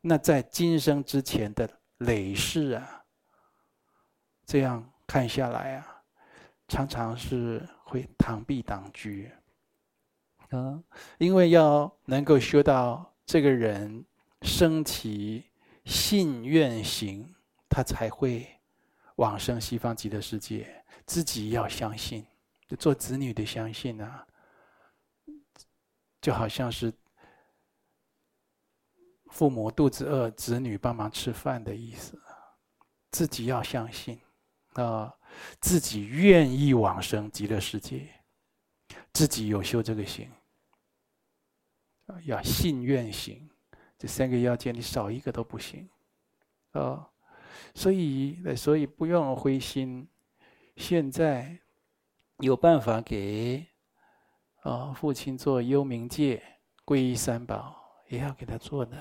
[0.02, 3.04] 那在今生之前的累世啊，
[4.44, 6.02] 这样看下来啊，
[6.66, 9.08] 常常是会螳臂挡车。
[10.50, 10.82] 嗯，
[11.18, 14.04] 因为要能够修到这个人
[14.42, 15.44] 升起
[15.84, 17.34] 信愿行，
[17.68, 18.48] 他才会
[19.16, 20.84] 往生西方极乐世界。
[21.06, 22.24] 自己要相信，
[22.68, 24.26] 就做子女的相信啊，
[26.20, 26.92] 就好像是
[29.30, 32.20] 父母肚子饿，子女帮忙吃饭的意思。
[33.10, 34.20] 自己要相信
[34.74, 35.12] 啊，
[35.60, 38.08] 自己愿意往生极乐世界，
[39.12, 40.30] 自己有修这个行，
[42.24, 43.48] 要信愿行。
[43.98, 45.86] 这三个要件，你少一个都不行，
[46.72, 47.06] 啊，
[47.74, 50.08] 所以，所以不用灰心。
[50.76, 51.58] 现在
[52.38, 53.66] 有办法给
[54.62, 56.42] 啊父亲做幽冥界
[56.86, 57.76] 皈依三宝，
[58.08, 58.96] 也要给他做的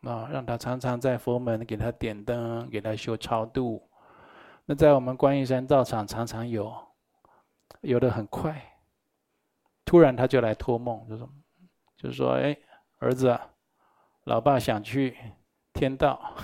[0.00, 3.88] 啊，让他常常在佛门给他点灯，给他修超度。
[4.64, 6.74] 那在我们观音山道场常常有，
[7.82, 8.60] 有的很快，
[9.84, 11.30] 突然他就来托梦，就说，
[12.02, 12.56] 就说，哎，
[12.98, 13.38] 儿子。
[14.24, 15.16] 老爸想去
[15.72, 16.36] 天道，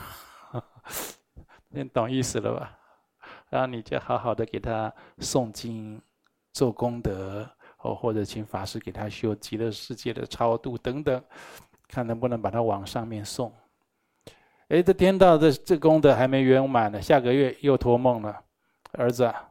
[1.71, 2.77] 你懂意思了吧？
[3.51, 6.03] 然后你就好好的给他诵经、
[6.53, 7.49] 做功德，
[7.83, 11.23] 哦，或者请法师给他修极乐世界的超度等等，
[11.87, 13.55] 看能不能把他往上面送。
[14.71, 18.43] 哎，这天道的这功德还没圆满呢，下个月又托梦了，
[18.95, 19.49] 儿子，啊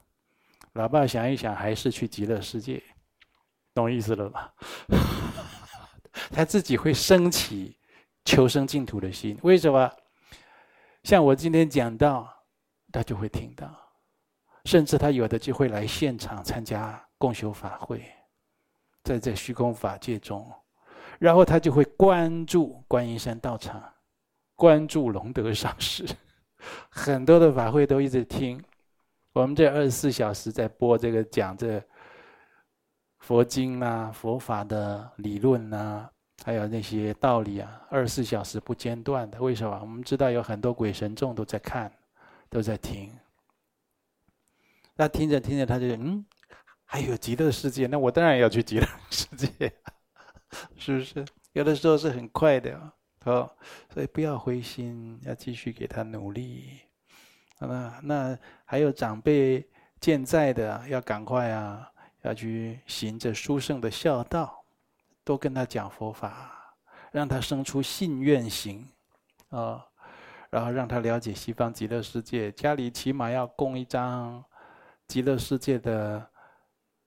[0.74, 2.84] 老爸想一想，还是去极乐世界，
[3.74, 4.53] 懂意思了吧？
[6.32, 7.76] 他自己会升起。
[8.26, 9.89] 求生净土的心，为什么？
[11.01, 12.28] 像我今天讲到，
[12.91, 13.74] 他就会听到，
[14.65, 18.03] 甚至他有的就会来现场参加共修法会，
[19.01, 20.45] 在这虚空法界中，
[21.20, 23.82] 然后他就会关注观音山道场，
[24.57, 26.05] 关注龙德上师，
[26.91, 28.61] 很多的法会都一直听，
[29.32, 31.82] 我们这二十四小时在播这个讲这
[33.28, 36.10] 佛经啊，佛法的理论啊。
[36.46, 39.42] 还有那些道理啊，二十四小时不间断的。
[39.42, 39.78] 为什么？
[39.82, 41.92] 我们知道有很多鬼神众都在看，
[42.50, 43.12] 都在听。
[44.96, 46.26] 那听着听着，他就嗯，
[46.86, 49.74] 还有极乐世界，那我当然要去极乐世界，
[50.78, 51.26] 是不是？
[51.52, 52.80] 有的时候是很快的
[53.26, 53.52] 哦，
[53.94, 56.80] 所以不要灰心，要继续给他努力。
[57.60, 59.68] 那那还有长辈
[60.00, 64.63] 健在的，要赶快啊，要去行这殊胜的孝道。
[65.24, 66.74] 多跟他讲佛法，
[67.11, 68.88] 让他生出信愿行，
[69.49, 69.86] 啊，
[70.49, 72.49] 然后让他了解西方极乐世界。
[72.53, 74.41] 家里起码要供一张
[75.05, 76.26] 极乐世界的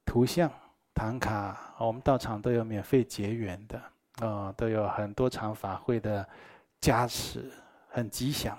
[0.05, 0.53] 图像
[0.93, 3.83] 唐卡，我们道场都有免费结缘的，
[4.27, 6.29] 啊，都有很多场法会的
[6.79, 7.51] 加持，
[7.89, 8.59] 很吉祥。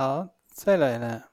[0.00, 1.24] 好，再来呢。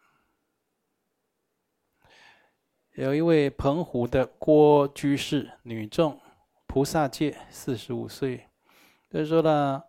[2.96, 6.20] 有一位澎湖的郭居士，女众，
[6.66, 8.50] 菩萨戒，四十五岁。
[9.10, 9.86] 他说了，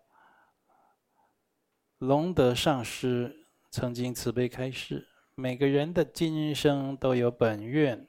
[1.99, 8.07] 龙德上师曾经慈悲开示：每个人的今生都有本愿，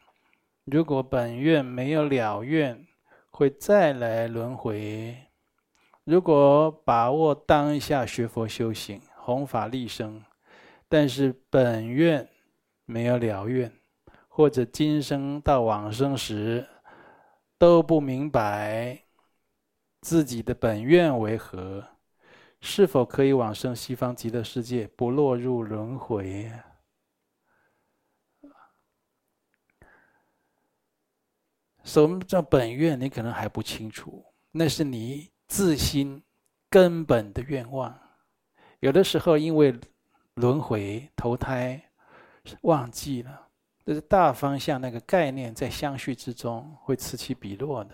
[0.65, 2.85] 如果本愿没有了愿，
[3.31, 5.17] 会再来轮回。
[6.03, 10.23] 如果把握当下学佛修行，弘法利生。
[10.91, 12.27] 但是本愿
[12.85, 13.71] 没有了愿，
[14.27, 16.67] 或者今生到往生时
[17.59, 18.99] 都不明白
[20.01, 21.87] 自己的本愿为何，
[22.59, 26.51] 是否可以往生西方极乐世界，不落入轮回？
[31.83, 32.99] 什么叫本愿？
[32.99, 36.23] 你可能还不清楚，那是你自心
[36.67, 37.95] 根本的愿望。
[38.79, 39.79] 有的时候因为。
[40.39, 41.81] 轮回投胎，
[42.61, 43.47] 忘记了，
[43.85, 47.93] 这是大方向那个概念，在相续之中会此起彼落的。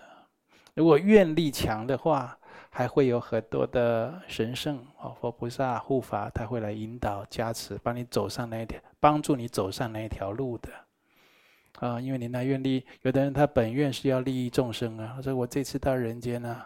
[0.75, 2.37] 如果愿力强的话，
[2.69, 10.69] 还会有很多的神圣哦，佛菩萨护法，他会来引导加持，帮你走上那一条，帮助你走上那一条路的。
[11.79, 16.63] 啊，因为你那愿力，有的人他本愿是要利益众生啊，说我这次到人间呢，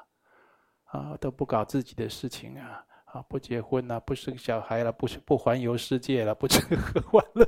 [0.88, 2.84] 啊，都不搞自己的事情啊。
[3.12, 7.47] 啊，不结婚了，不生小孩了，不不环游世界了，不吃喝玩乐，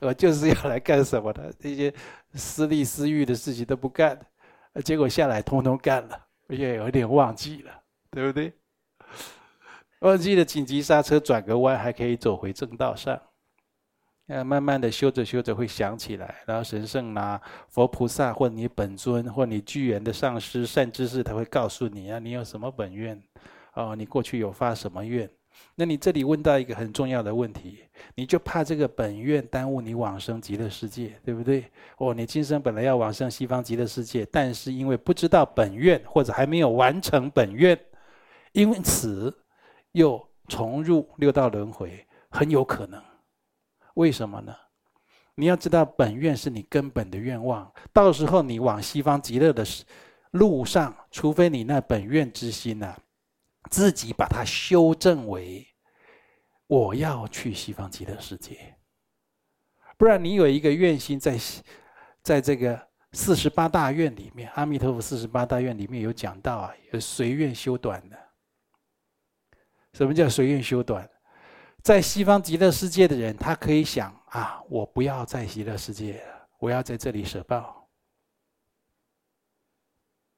[0.00, 1.52] 我就是要来干什么的？
[1.58, 1.92] 这些
[2.34, 4.18] 私利私欲的事情都不干，
[4.84, 7.72] 结果下来通通干了，而且有点忘记了，
[8.10, 8.52] 对不对？
[10.00, 13.20] 忘记了紧急刹车，转个弯还可以走回正道上。
[14.26, 23.22] 呃，慢慢的修着修着会想起来，然后神圣拿佛菩萨或你本尊或你具缘的上师善知识，他会告诉你啊，你有什么本愿。
[23.76, 25.30] 哦，你过去有发什么愿？
[25.74, 31.70] 那你这里问到一个很重要的问题，你就怕这个本愿耽误你往生极乐世界，对不对？
[31.98, 37.78] 哦，你今生本来要往生西方极乐世界，但是因为不知道本愿或者还没有完成本愿，
[38.52, 39.34] 因此
[39.92, 43.02] 又重入六道轮回，很有可能。
[43.94, 44.54] 为什么呢？
[45.36, 49.64] 你要知道，本愿是你根本的愿望，到时候你往西方极乐的
[50.30, 52.94] 路上，除非你那本愿之心呢、
[53.70, 55.66] 自己把它修正为，
[56.66, 58.76] 我要去西方极乐世界。
[59.96, 61.38] 不然你有一个愿心在，
[62.22, 68.18] 在这个四十八大愿里面，阿弥陀佛四十八大愿里面有讲到啊，有随愿修短的。
[69.94, 71.08] 什么叫随愿修短？
[71.82, 77.88] 在西方极乐世界的人，他可以想啊，我不要在极乐世界了，我要在这里舍报。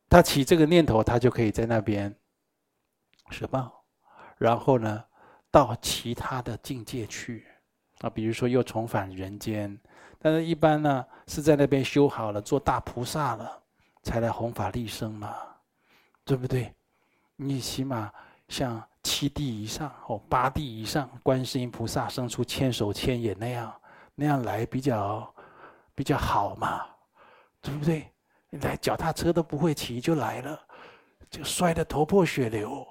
[0.08, 2.14] 他起这个念头，他就可以在那边。
[3.30, 3.84] 舍报，
[4.36, 5.04] 然后呢，
[5.50, 7.46] 到其他的境界去，
[8.00, 9.78] 啊，比如说又重返人间，
[10.18, 13.62] 但是一般呢是在那边修好了，做大菩萨了，
[14.02, 15.34] 才来弘法利生嘛，
[16.24, 16.72] 对不对？
[17.36, 18.12] 你起码
[18.48, 23.72] 像七地以上或八地以上，观世音菩萨生出千手千眼那样，
[24.14, 25.34] 那样来比较
[25.94, 26.84] 比较好嘛，
[27.60, 28.10] 对不对？
[28.50, 30.60] 你来脚踏车都不会骑就来了，
[31.30, 32.86] 就摔得头破血流。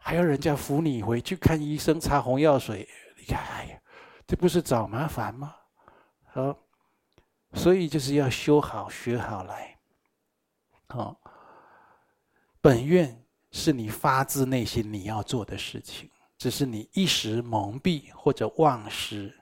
[0.00, 2.88] 还要人家扶你回去看医生，擦红药水，
[3.18, 3.78] 你看，哎呀，
[4.26, 5.54] 这不是找麻烦吗？
[6.32, 6.56] 好，
[7.52, 9.76] 所以就是要修好、学好来。
[10.86, 11.20] 好，
[12.62, 19.34] 本愿是你发自内心你要做的事情，只是你一时蒙蔽或者忘失。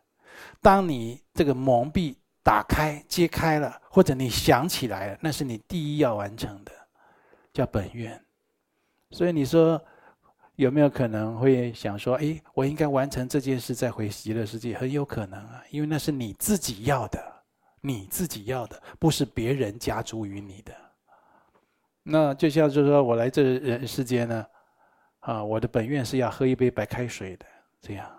[0.61, 6.73] 当你这个蒙蔽打开、揭开了，或者你想起来了，那是你第一要完成的，
[7.53, 8.21] 叫本愿。
[9.13, 9.81] 所以你说。
[10.57, 17.23] 有没有可能会想说：“哎，我应该完成这件事再回极乐世界？”很有可能啊，因为那是你自己要的，
[17.83, 20.73] 你自己要的，不是别人加诸于你的。
[22.03, 24.47] 那就像就是说我来这人世间呢，
[25.21, 27.45] 啊，我的本愿是要喝一杯白开水的，
[27.83, 28.11] 这样，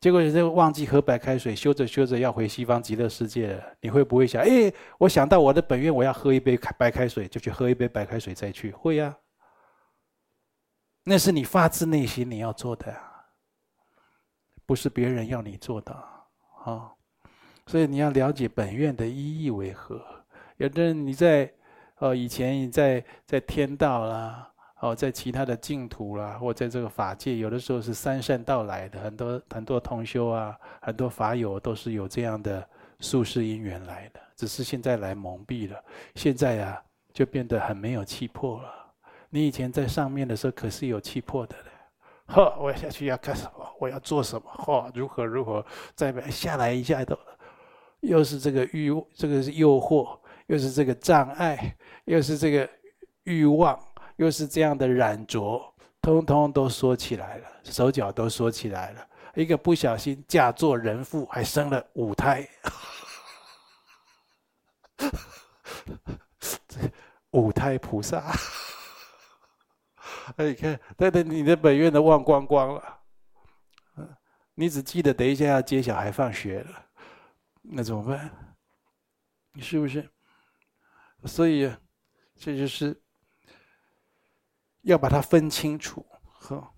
[0.00, 9.16] 结果人家忘记喝白开水，修着修着要回西方极乐世界了，你会不会想：“哎，我想到我的本愿，我要喝一杯白开水，就去喝一杯白开水再去？”会呀。
[11.08, 12.94] 那是你发自内心你要做的，
[14.66, 15.90] 不是别人要你做的
[16.66, 16.92] 啊！
[17.66, 20.04] 所以你要了解本愿的意义为何。
[20.58, 21.50] 有的人你在
[21.96, 32.68] 哦以前你在在天道啦，哦在其他的净土啦，或在这个法界，有的时候是三善道来的，很多很多同修啊，很多法友都是有这样的
[33.00, 35.82] 宿世因缘来的，只是现在来蒙蔽了，
[36.16, 36.84] 现在啊
[37.14, 38.74] 就变得很没有气魄了。
[39.30, 41.56] 你以前在上面的时候可是有气魄的，
[42.26, 43.76] 呵，我下去要干什么？
[43.78, 44.50] 我要做什么？
[44.50, 45.64] 呵，如何如何？
[45.94, 47.18] 再下来一下都，
[48.00, 51.76] 又是这个欲，这个是诱惑，又是这个障碍，
[52.06, 52.68] 又是这个
[53.24, 53.78] 欲望，
[54.16, 55.60] 又是这样的染着，
[56.00, 59.06] 通通都说起来了，手脚都说起来了。
[59.34, 62.48] 一个不小心嫁作人妇，还生了五胎，
[67.32, 68.24] 五胎菩萨。
[70.36, 73.00] 哎，你看，对对，你的本愿都忘光光了，
[73.96, 74.16] 嗯，
[74.54, 76.86] 你只记得等一下要接小孩放学了，
[77.62, 78.56] 那怎么办？
[79.52, 80.08] 你是不是？
[81.24, 81.74] 所以，
[82.36, 83.02] 这就是
[84.82, 86.06] 要把它分清楚。
[86.22, 86.72] 呵，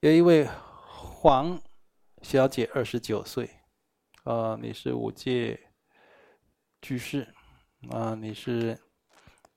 [0.00, 1.60] 有一位黄
[2.22, 3.50] 小姐，二十九岁，
[4.24, 5.70] 啊，你是五届
[6.80, 7.34] 居士，
[7.90, 8.80] 啊，你是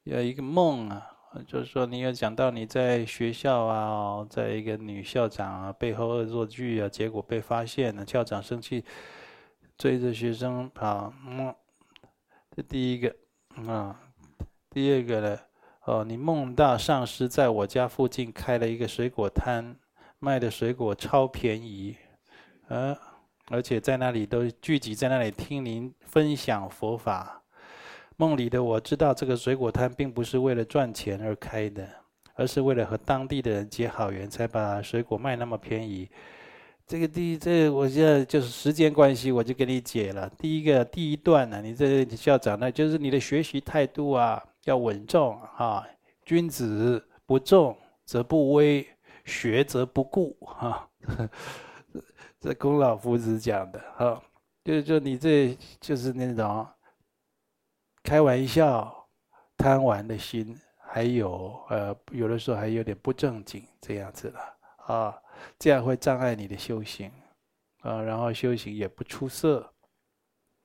[0.03, 1.14] 有一个梦啊。
[1.47, 8.83] 就是说，你有讲到你在学校啊，在一个女校长啊背后恶作剧啊，结果被发现了，校长生气，
[9.77, 11.13] 追着学生跑。
[11.27, 11.53] 嗯，
[12.55, 13.15] 这第一个
[13.71, 13.99] 啊，
[14.69, 15.39] 第二个呢？
[15.85, 19.75] 哦，你梦到上师在我家附近开了一个水果摊，
[20.17, 21.95] 卖的水果超便宜，
[22.69, 22.97] 啊，
[23.51, 27.43] 而且在那里都聚集在那里听您分享佛法。
[28.17, 31.85] 梦里的我知道，这个水果摊并不是为了赚钱而开的，
[32.35, 36.09] 而是为了和当地的人结好缘，才把水果卖那么便宜。
[36.87, 40.31] 这个第一，这、我现在就是时间关系，我就给你解了。
[40.37, 45.85] 第一个第一段呢，你这校长呢，就是你的学习态度啊，要稳重啊，
[46.23, 48.87] 君子不重则不威，
[49.25, 50.87] 学则不固哈。
[52.39, 54.21] 这孔老夫子讲的哈，
[54.63, 56.65] 就就你这就是那种。
[58.05, 59.09] 开玩笑、
[59.57, 64.39] 贪玩的心，还有呃，有的时候还有点不正经这样子了
[64.85, 65.17] 啊，
[65.57, 67.11] 这样会障碍你的修行
[67.81, 69.67] 啊，然后修行也不出色。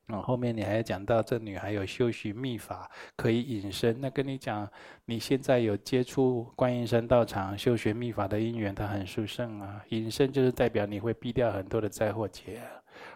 [0.09, 3.99] 嗯，后面你还讲到这女孩有修习密法，可以隐身。
[3.99, 4.71] 那跟你讲，
[5.07, 9.83] 你现在有接触观音山道场修学密法的因缘，它很殊胜啊。
[9.89, 12.61] 隐身就是代表你会避掉很多的灾祸劫，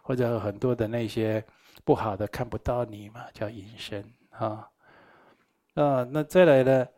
[0.02, 1.44] 或者很多的那些
[1.84, 4.68] 不好的看不到你嘛，叫隐身啊。
[5.74, 6.88] 啊，那再来呢？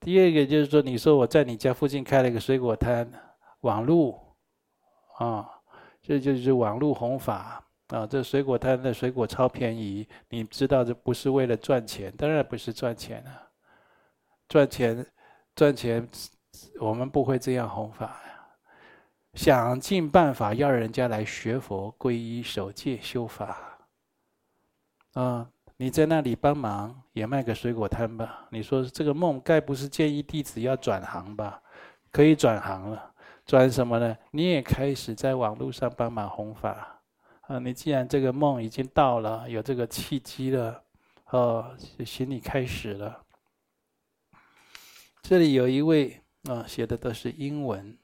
[0.00, 3.10] 第二个就是说，你说我在你家附近开了一个水果摊，
[3.60, 4.18] 网路
[5.18, 5.48] 啊，
[6.00, 7.64] 这就是网路弘法。
[7.88, 13.48] 啊，这水果摊的水果超便宜，你知道这不是为了赚钱，当然不是赚钱啊，
[14.46, 15.06] 赚钱，
[15.56, 16.06] 赚钱，
[16.80, 18.46] 我们不会这样弘法呀。
[19.32, 23.67] 想尽办法要人家来学佛、皈依、守戒、修法。
[25.18, 28.46] 啊，你在那里帮忙也卖个水果摊吧？
[28.52, 31.60] 你说这个梦该不是建议弟子要转行吧？
[32.12, 33.12] 可以转行了，
[33.44, 34.16] 转什么呢？
[34.30, 37.02] 你也开始在网络上帮忙弘法。
[37.40, 40.80] 啊，你既然这个梦已经到了，有这个契机了，
[41.30, 43.20] 哦，就请你开始了。
[45.20, 47.98] 这里有一位啊，写的都是英文，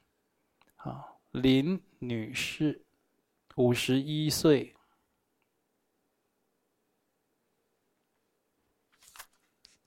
[0.79, 2.85] 啊，林女士，
[3.55, 4.74] 五十一岁，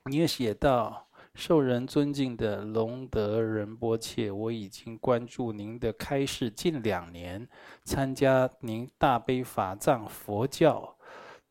[0.07, 1.03] 你也写到。
[1.35, 7.47] 受人尊敬的龙德仁波切，我已经关注您的开示近两年，
[7.83, 10.97] 参加您大悲法藏佛教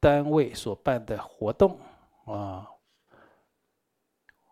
[0.00, 1.78] 单位所办的活动
[2.24, 2.66] 啊。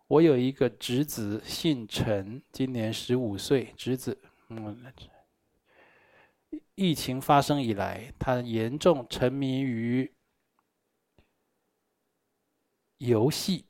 [0.06, 3.74] 我有一个侄子，姓陈，今年十五岁。
[3.76, 4.16] 侄子，
[4.50, 4.84] 嗯，
[6.76, 10.14] 疫情发生以来，他严重沉迷于
[12.98, 13.64] 游戏。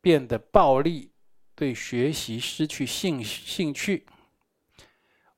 [0.00, 1.12] 变得暴力，
[1.54, 4.06] 对学习失去兴兴趣。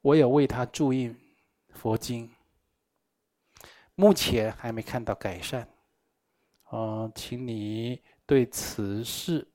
[0.00, 1.16] 我有为他注印
[1.70, 2.30] 佛经，
[3.94, 5.68] 目前还没看到改善。
[6.70, 9.46] 哦，请你对此事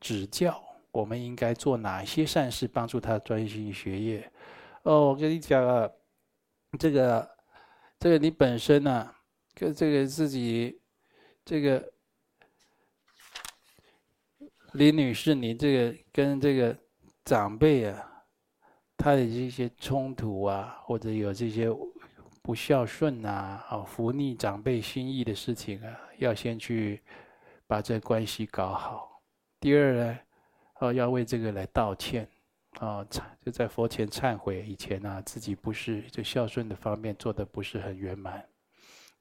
[0.00, 4.32] 指教，我们应该做哪些善事帮助他专心学业？
[4.82, 5.88] 哦，我跟你讲啊，
[6.78, 7.36] 这个，
[7.98, 9.14] 这个你本身呢、
[9.54, 10.80] 跟这个自己，
[11.44, 11.92] 这个。
[14.76, 16.76] 李女士，你这个跟这个
[17.24, 18.24] 长辈啊，
[18.94, 21.68] 他的这些冲突啊，或者有这些
[22.42, 27.00] 不孝顺啊、啊拂逆长辈心意的事情啊，要先去
[27.66, 29.22] 把这关系搞好。
[29.58, 30.18] 第二呢，
[30.80, 32.28] 哦，要为这个来道歉，
[32.78, 33.02] 啊，
[33.42, 38.44] 就在佛前忏悔，以前啊自己不是就孝顺的方面做的不是很圆满。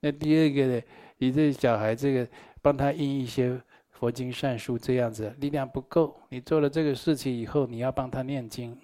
[0.02, 0.82] 那第二个呢，
[1.18, 2.28] 你这小孩这个
[2.62, 3.58] 帮他印一些。
[3.98, 8.78] 佛经善书这样子力量不够，你做了这个事情以后，你要帮他念经，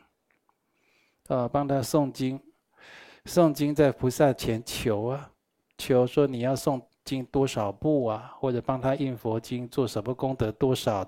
[1.28, 2.40] 啊，帮他诵经，
[3.26, 5.30] 诵经在菩萨前求啊，
[5.78, 11.06] 求说你要诵经多少部啊，或者帮他印佛经做什么功德多少，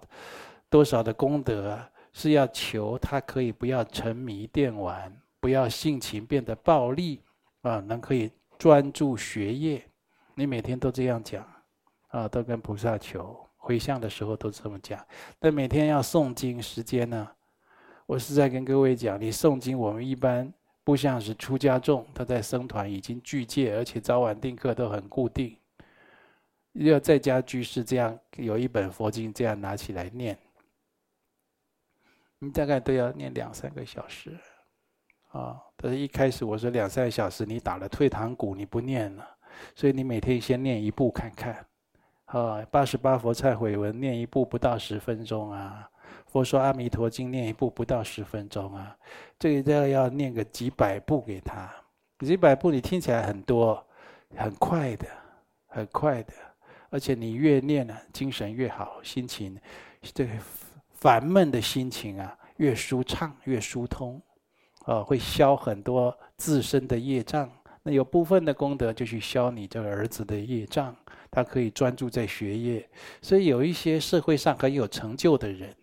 [0.70, 7.22] 多少的功德啊，是要求他可以不要沉迷电玩，不要性情变得暴力，
[7.62, 8.30] 啊，能可以
[8.60, 9.82] 专注学业。
[10.36, 11.48] 你每天都这样讲，
[12.10, 13.40] 啊，都跟菩萨求。
[13.64, 15.00] 回向的时候都这么讲，
[15.40, 17.26] 但每天要诵经时间呢？
[18.06, 20.54] 我是在跟各位讲，你诵经，我们一般
[20.84, 25.58] 不像是出家众，他在僧团已经具戒，而且早晚定课都很固定。
[26.74, 30.38] 要在家居士这样有一本佛经这样拿起来念，
[32.40, 34.38] 你大概都要念两三个小时
[35.32, 35.58] 啊。
[35.78, 39.26] 但是一开始我说两三个小时，你打了退堂鼓，你不念了，
[39.74, 41.66] 所以你每天先念一部看看。
[42.34, 45.88] 啊，八十八佛忏悔文念一部不到十分钟啊，
[46.26, 48.98] 佛说阿弥陀经念一部不到十分钟啊，
[49.38, 51.72] 这个要要念个几百部给他，
[52.26, 53.86] 几百部你听起来很多，
[54.36, 55.06] 很快的，
[55.68, 56.34] 很快的，
[56.90, 59.56] 而且你越念呢，精神越好，心情
[60.02, 60.32] 这个
[60.92, 64.20] 烦闷的心情啊越舒畅越疏通，
[64.86, 67.48] 啊，会消很多自身的业障，
[67.84, 70.96] 那有部分的功德就去消你这个儿子的业障。
[71.34, 72.88] 他可以专注在学业，
[73.20, 75.76] 所以有一些社会上很有成就的人、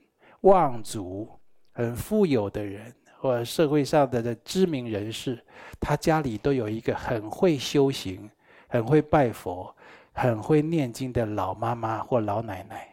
[0.42, 1.28] 望族、
[1.72, 5.44] 很富有的人，或者社会上的知名人士，
[5.80, 8.30] 他家里都有一个很会修行、
[8.68, 9.74] 很会拜佛、
[10.12, 12.86] 很会念经的老妈妈或老奶奶。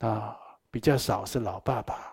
[0.00, 0.36] 啊，
[0.70, 2.12] 比较少是老爸爸，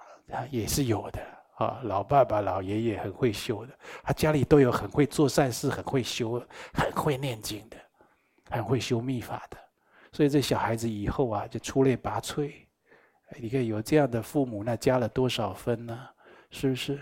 [0.50, 1.20] 也是有的
[1.56, 1.80] 啊。
[1.84, 3.74] 老爸爸、老爷爷很会修的，
[4.04, 6.42] 他家里都有很会做善事、很会修、
[6.74, 7.78] 很会念经的。
[8.50, 9.58] 很会修密法的，
[10.12, 12.52] 所以这小孩子以后啊就出类拔萃，
[13.40, 16.08] 你看有这样的父母，那加了多少分呢？
[16.50, 17.00] 是不是？